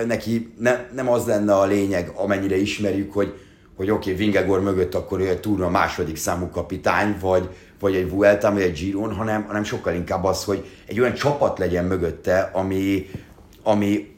neki 0.07 0.53
ne, 0.57 0.85
nem 0.93 1.09
az 1.09 1.25
lenne 1.25 1.55
a 1.55 1.65
lényeg, 1.65 2.11
amennyire 2.15 2.57
ismerjük, 2.57 3.13
hogy, 3.13 3.33
hogy 3.79 3.89
oké, 3.89 4.11
okay, 4.11 4.25
Vingegor 4.25 4.61
mögött 4.61 4.95
akkor 4.95 5.19
ő 5.19 5.27
egy 5.27 5.39
turna 5.39 5.69
második 5.69 6.17
számú 6.17 6.49
kapitány, 6.49 7.17
vagy, 7.21 7.49
vagy 7.79 7.95
egy 7.95 8.09
Vuelta, 8.09 8.51
vagy 8.51 8.61
egy 8.61 8.79
Giron, 8.79 9.13
hanem, 9.13 9.43
hanem 9.47 9.63
sokkal 9.63 9.93
inkább 9.93 10.23
az, 10.23 10.43
hogy 10.43 10.65
egy 10.85 10.99
olyan 10.99 11.13
csapat 11.13 11.59
legyen 11.59 11.85
mögötte, 11.85 12.49
ami, 12.53 13.09
ami 13.63 14.15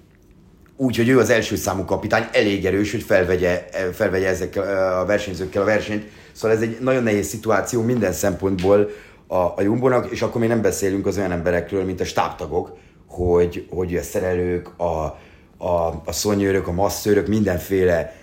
úgy, 0.76 0.98
hogy 0.98 1.10
ő 1.10 1.20
az 1.20 1.30
első 1.30 1.56
számú 1.56 1.86
kapitány, 1.86 2.28
elég 2.32 2.66
erős, 2.66 2.92
hogy 2.92 3.04
felvegye, 3.04 3.66
felvegye 3.94 4.28
ezekkel 4.28 5.00
a 5.00 5.06
versenyzőkkel 5.06 5.62
a 5.62 5.66
versenyt. 5.66 6.06
Szóval 6.32 6.58
ez 6.58 6.64
egy 6.64 6.78
nagyon 6.80 7.04
nehéz 7.04 7.28
szituáció 7.28 7.82
minden 7.82 8.14
szempontból 8.14 8.90
a, 9.28 9.36
a 9.36 9.62
Jumbo-nak, 9.62 10.12
és 10.12 10.22
akkor 10.22 10.42
még 10.42 10.50
nem 10.50 10.62
beszélünk 10.62 11.06
az 11.06 11.18
olyan 11.18 11.32
emberekről, 11.32 11.84
mint 11.84 12.02
a 12.02 12.06
stábtagok, 12.06 12.78
hogy, 13.08 13.68
hogy 13.70 13.96
a 13.96 14.02
szerelők, 14.02 14.80
a, 14.80 15.20
a, 15.58 16.02
a 16.06 16.12
szonyőrök, 16.12 16.68
a 16.68 16.72
masszőrök, 16.72 17.28
mindenféle 17.28 18.20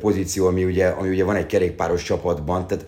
pozíció, 0.00 0.46
ami 0.46 0.64
ugye, 0.64 0.86
ami 0.86 1.08
ugye 1.08 1.24
van 1.24 1.36
egy 1.36 1.46
kerékpáros 1.46 2.02
csapatban, 2.02 2.66
tehát 2.66 2.86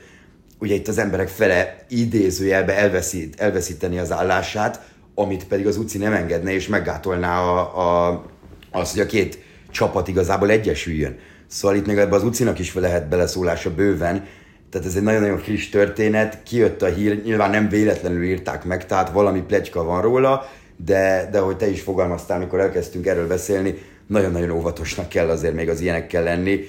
ugye 0.58 0.74
itt 0.74 0.88
az 0.88 0.98
emberek 0.98 1.28
fele 1.28 1.84
idézőjelbe 1.88 2.76
elveszít, 2.76 3.40
elveszíteni 3.40 3.98
az 3.98 4.12
állását, 4.12 4.80
amit 5.14 5.46
pedig 5.46 5.66
az 5.66 5.76
UCI 5.76 5.98
nem 5.98 6.12
engedne, 6.12 6.52
és 6.52 6.68
meggátolná 6.68 7.40
a, 7.40 8.08
a, 8.08 8.24
az, 8.70 8.90
hogy 8.90 9.00
a 9.00 9.06
két 9.06 9.38
csapat 9.70 10.08
igazából 10.08 10.50
egyesüljön. 10.50 11.18
Szóval 11.46 11.76
itt 11.76 11.86
még 11.86 11.96
ebbe 11.96 12.16
az 12.16 12.24
UCI-nak 12.24 12.58
is 12.58 12.74
lehet 12.74 13.08
beleszólása 13.08 13.74
bőven, 13.74 14.26
tehát 14.70 14.86
ez 14.86 14.96
egy 14.96 15.02
nagyon-nagyon 15.02 15.38
friss 15.38 15.68
történet, 15.68 16.42
kijött 16.42 16.82
a 16.82 16.86
hír, 16.86 17.22
nyilván 17.24 17.50
nem 17.50 17.68
véletlenül 17.68 18.24
írták 18.24 18.64
meg, 18.64 18.86
tehát 18.86 19.10
valami 19.10 19.40
plegyka 19.40 19.84
van 19.84 20.02
róla, 20.02 20.48
de, 20.76 21.28
de 21.32 21.38
hogy 21.38 21.56
te 21.56 21.68
is 21.68 21.80
fogalmaztál, 21.80 22.36
amikor 22.36 22.60
elkezdtünk 22.60 23.06
erről 23.06 23.26
beszélni, 23.26 23.74
nagyon-nagyon 24.06 24.50
óvatosnak 24.50 25.08
kell 25.08 25.28
azért 25.28 25.54
még 25.54 25.68
az 25.68 25.80
ilyenekkel 25.80 26.22
lenni, 26.22 26.64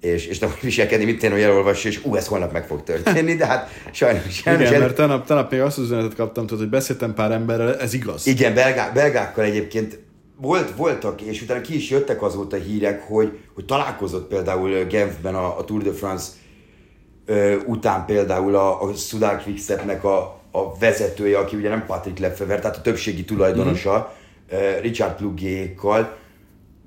és, 0.00 0.26
és 0.26 0.38
nem 0.38 0.54
viselkedni, 0.62 1.04
mint 1.04 1.22
én, 1.22 1.30
hogy 1.30 1.40
elolvas, 1.40 1.84
és 1.84 2.04
ú, 2.04 2.14
ez 2.14 2.26
holnap 2.26 2.52
meg 2.52 2.66
fog 2.66 2.82
történni, 2.82 3.34
de 3.34 3.46
hát 3.46 3.70
sajnos 3.92 4.34
sem. 4.34 4.60
Igen, 4.60 4.80
mert 4.80 4.94
tegnap, 4.94 5.26
tegnap 5.26 5.50
még 5.50 5.60
azt 5.60 5.78
az 5.78 5.84
üzenetet 5.84 6.14
kaptam, 6.14 6.46
tudod, 6.46 6.58
hogy 6.58 6.70
beszéltem 6.70 7.14
pár 7.14 7.30
emberrel, 7.30 7.76
ez 7.76 7.94
igaz. 7.94 8.26
Igen, 8.26 8.54
belgá, 8.54 8.90
belgákkal 8.92 9.44
egyébként 9.44 9.98
volt, 10.40 10.76
voltak, 10.76 11.20
és 11.20 11.42
utána 11.42 11.60
ki 11.60 11.74
is 11.74 11.90
jöttek 11.90 12.22
azóta 12.22 12.56
hírek, 12.56 13.02
hogy, 13.02 13.38
hogy 13.54 13.64
találkozott 13.64 14.28
például 14.28 14.84
Genfben 14.84 15.34
a, 15.34 15.58
a 15.58 15.64
Tour 15.64 15.82
de 15.82 15.92
France 15.92 16.26
ö, 17.26 17.56
után 17.66 18.04
például 18.04 18.54
a, 18.54 18.82
a 18.82 18.94
Sudal 18.94 19.40
Quickstepnek 19.44 20.04
a, 20.04 20.40
a 20.50 20.78
vezetője, 20.78 21.38
aki 21.38 21.56
ugye 21.56 21.68
nem 21.68 21.86
Patrick 21.86 22.18
Lefever, 22.18 22.60
tehát 22.60 22.76
a 22.76 22.80
többségi 22.80 23.24
tulajdonosa, 23.24 24.14
mm-hmm. 24.54 24.80
Richard 24.80 25.16
Plugékkal, 25.16 26.16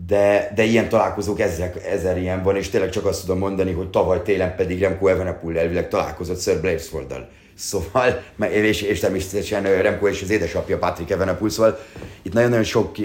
de, 0.08 0.52
de 0.56 0.64
ilyen 0.64 0.90
találkozók 0.90 1.40
ezer, 1.40 1.74
ezer 1.90 2.18
ilyen 2.18 2.44
van, 2.44 2.56
és 2.56 2.70
tényleg 2.70 2.90
csak 2.90 3.06
azt 3.06 3.22
tudom 3.22 3.38
mondani, 3.38 3.72
hogy 3.72 3.90
tavaly 3.90 4.22
télen 4.22 4.56
pedig 4.56 4.80
Remco 4.80 5.08
Evenepoel 5.08 5.58
elvileg 5.58 5.88
találkozott 5.88 6.42
Sir 6.42 6.60
Brailsforddal. 6.60 7.30
Szóval, 7.56 8.22
és, 8.52 8.82
és 8.82 9.00
természetesen 9.00 9.64
Remco 9.64 10.08
és 10.08 10.22
az 10.22 10.30
édesapja 10.30 10.78
Patrick 10.78 11.12
Evenepoel, 11.12 11.50
szóval 11.50 11.80
itt 12.22 12.34
nagyon-nagyon 12.34 12.66
sok 12.66 12.98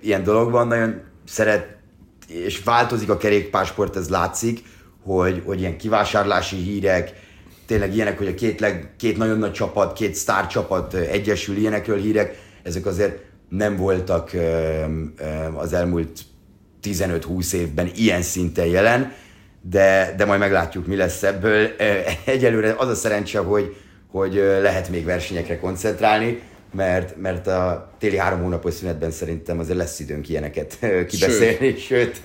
ilyen 0.00 0.22
dolog 0.24 0.50
van, 0.50 0.66
nagyon 0.66 1.00
szeret, 1.24 1.76
és 2.28 2.62
változik 2.62 3.10
a 3.10 3.16
kerékpásport, 3.16 3.96
ez 3.96 4.08
látszik, 4.08 4.62
hogy, 5.04 5.42
hogy 5.44 5.60
ilyen 5.60 5.76
kivásárlási 5.76 6.56
hírek, 6.56 7.12
tényleg 7.66 7.94
ilyenek, 7.94 8.18
hogy 8.18 8.26
a 8.26 8.34
két, 8.34 8.60
leg, 8.60 8.94
két 8.98 9.16
nagyon 9.16 9.38
nagy 9.38 9.52
csapat, 9.52 9.92
két 9.92 10.14
sztár 10.14 10.46
csapat 10.46 10.94
egyesül, 10.94 11.56
ilyenekről 11.56 11.98
hírek, 11.98 12.38
ezek 12.62 12.86
azért 12.86 13.18
nem 13.48 13.76
voltak 13.76 14.30
az 15.54 15.72
elmúlt 15.72 16.20
15-20 16.86 17.52
évben 17.52 17.90
ilyen 17.94 18.22
szinten 18.22 18.66
jelen, 18.66 19.12
de, 19.70 20.14
de 20.16 20.24
majd 20.24 20.40
meglátjuk, 20.40 20.86
mi 20.86 20.96
lesz 20.96 21.22
ebből. 21.22 21.68
Egyelőre 22.24 22.74
az 22.78 22.88
a 22.88 22.94
szerencse, 22.94 23.38
hogy, 23.38 23.76
hogy 24.10 24.34
lehet 24.62 24.88
még 24.88 25.04
versenyekre 25.04 25.58
koncentrálni, 25.58 26.40
mert, 26.74 27.16
mert 27.16 27.46
a 27.46 27.92
téli 27.98 28.16
három 28.16 28.42
hónapos 28.42 28.74
szünetben 28.74 29.10
szerintem 29.10 29.58
azért 29.58 29.78
lesz 29.78 30.00
időnk 30.00 30.28
ilyeneket 30.28 30.78
kibeszélni, 31.08 31.70
sőt, 31.70 31.80
sőt 31.80 32.20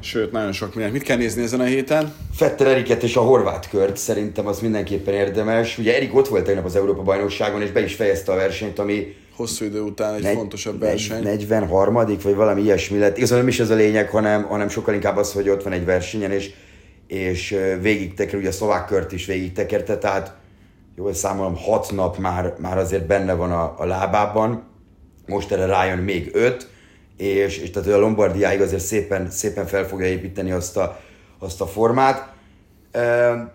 Sőt, 0.00 0.32
nagyon 0.32 0.52
sok 0.52 0.74
mindent. 0.74 0.92
Mit 0.92 1.02
kell 1.02 1.16
nézni 1.16 1.42
ezen 1.42 1.60
a 1.60 1.64
héten? 1.64 2.14
Fetter 2.34 2.66
Eriket 2.66 3.02
és 3.02 3.16
a 3.16 3.20
horvát 3.20 3.68
kört, 3.68 3.96
szerintem 3.96 4.46
az 4.46 4.60
mindenképpen 4.60 5.14
érdemes. 5.14 5.78
Ugye 5.78 5.94
Erik 5.96 6.14
ott 6.14 6.28
volt 6.28 6.44
tegnap 6.44 6.64
az 6.64 6.76
Európa 6.76 7.02
bajnokságon, 7.02 7.62
és 7.62 7.70
be 7.70 7.84
is 7.84 7.94
fejezte 7.94 8.32
a 8.32 8.34
versenyt, 8.34 8.78
ami 8.78 9.14
hosszú 9.36 9.64
idő 9.64 9.80
után 9.80 10.14
egy 10.14 10.22
negy, 10.22 10.34
fontosabb 10.34 10.78
verseny. 10.78 11.22
43 11.22 11.94
vagy 11.94 12.34
valami 12.34 12.62
ilyesmi 12.62 12.98
lett. 12.98 13.16
Igazából 13.16 13.38
nem 13.38 13.48
is 13.48 13.60
ez 13.60 13.70
a 13.70 13.74
lényeg, 13.74 14.08
hanem, 14.08 14.42
hanem 14.42 14.68
sokkal 14.68 14.94
inkább 14.94 15.16
az, 15.16 15.32
hogy 15.32 15.48
ott 15.48 15.62
van 15.62 15.72
egy 15.72 15.84
versenyen, 15.84 16.30
és, 16.30 16.50
és 17.06 17.56
végig 17.80 18.14
teker, 18.14 18.38
ugye 18.38 18.48
a 18.48 18.52
szlovák 18.52 18.86
kört 18.86 19.12
is 19.12 19.26
végig 19.26 19.52
tekerte, 19.52 19.98
tehát 19.98 20.36
jól 20.96 21.14
számolom, 21.14 21.56
hat 21.56 21.90
nap 21.92 22.18
már, 22.18 22.54
már 22.58 22.78
azért 22.78 23.06
benne 23.06 23.34
van 23.34 23.52
a, 23.52 23.74
a 23.78 23.84
lábában, 23.84 24.62
most 25.26 25.52
erre 25.52 25.66
rájön 25.66 25.98
még 25.98 26.30
öt, 26.32 26.68
és, 27.16 27.58
és 27.58 27.70
tehát 27.70 27.88
a 27.88 27.98
Lombardiáig 27.98 28.60
azért 28.60 28.82
szépen, 28.82 29.30
szépen 29.30 29.66
fel 29.66 29.88
fogja 29.88 30.06
építeni 30.06 30.50
azt 30.50 30.76
a, 30.76 31.00
azt 31.38 31.60
a 31.60 31.66
formát. 31.66 32.33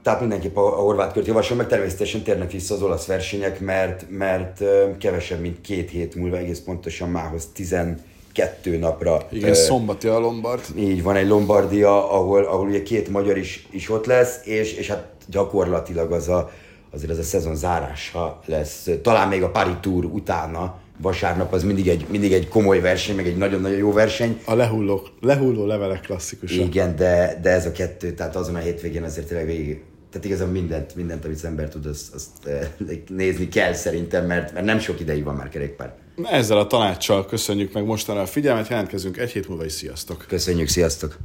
Tehát 0.04 0.19
mindenképp 0.19 0.58
a, 0.58 0.80
a 0.80 0.82
horvát 0.82 1.13
kört 1.13 1.28
javaslom, 1.28 1.58
meg 1.58 1.67
természetesen 1.67 2.21
térnek 2.23 2.52
vissza 2.52 2.73
az 2.73 2.82
olasz 2.82 3.06
versenyek, 3.06 3.60
mert, 3.60 4.06
mert 4.10 4.63
kevesebb, 4.99 5.39
mint 5.39 5.62
két 5.62 5.89
hét 5.89 6.15
múlva, 6.15 6.38
egész 6.38 6.60
pontosan 6.60 7.10
mához 7.10 7.49
12 7.54 8.78
napra. 8.80 9.28
Igen, 9.32 9.49
uh, 9.49 9.56
szombati 9.56 10.08
a 10.08 10.19
Lombard. 10.19 10.62
Így 10.78 11.04
van 11.04 11.15
egy 11.15 11.28
Lombardia, 11.28 12.12
ahol, 12.12 12.43
ahol 12.43 12.67
ugye 12.67 12.84
két 12.84 13.10
magyar 13.10 13.38
is, 13.38 13.67
is 13.71 13.89
ott 13.89 14.06
lesz, 14.06 14.39
és, 14.43 14.73
és 14.73 14.88
hát 14.88 15.08
gyakorlatilag 15.28 16.12
az 16.12 16.28
a, 16.28 16.49
azért 16.91 17.12
az 17.12 17.17
a 17.17 17.23
szezon 17.23 17.56
zárása 17.56 18.39
lesz, 18.45 18.89
talán 19.02 19.28
még 19.28 19.43
a 19.43 19.49
Paris 19.49 19.75
Tour 19.82 20.06
utána, 20.06 20.80
vasárnap 21.01 21.53
az 21.53 21.63
mindig 21.63 21.88
egy, 21.88 22.05
mindig 22.09 22.33
egy 22.33 22.47
komoly 22.47 22.79
verseny, 22.79 23.15
meg 23.15 23.27
egy 23.27 23.38
nagyon-nagyon 23.38 23.77
jó 23.77 23.91
verseny. 23.91 24.41
A 24.45 24.53
lehulló, 24.53 25.07
lehulló 25.21 25.65
levelek 25.65 26.01
klasszikusa. 26.01 26.62
Igen, 26.62 26.95
de, 26.95 27.39
de 27.41 27.49
ez 27.49 27.65
a 27.65 27.71
kettő, 27.71 28.13
tehát 28.13 28.35
azon 28.35 28.55
a 28.55 28.59
hétvégén 28.59 29.03
azért 29.03 29.27
tényleg 29.27 29.45
végig, 29.45 29.81
tehát 30.12 30.25
igazán 30.25 30.49
mindent, 30.49 30.95
mindent, 30.95 31.25
amit 31.25 31.38
az 31.38 31.45
ember 31.45 31.69
tud, 31.69 31.85
azt, 31.85 32.13
azt 32.13 32.45
eh, 32.45 32.67
nézni 33.07 33.47
kell 33.47 33.73
szerintem, 33.73 34.25
mert, 34.25 34.53
mert 34.53 34.65
nem 34.65 34.79
sok 34.79 34.99
ideig 34.99 35.23
van 35.23 35.35
már 35.35 35.49
kerékpár. 35.49 35.93
Ezzel 36.23 36.57
a 36.57 36.67
tanácssal 36.67 37.25
köszönjük 37.25 37.73
meg 37.73 37.85
mostanra 37.85 38.21
a 38.21 38.25
figyelmet, 38.25 38.67
jelentkezünk 38.67 39.17
egy 39.17 39.31
hét 39.31 39.47
múlva 39.47 39.65
is, 39.65 39.71
sziasztok! 39.71 40.25
Köszönjük, 40.27 40.67
sziasztok! 40.67 41.17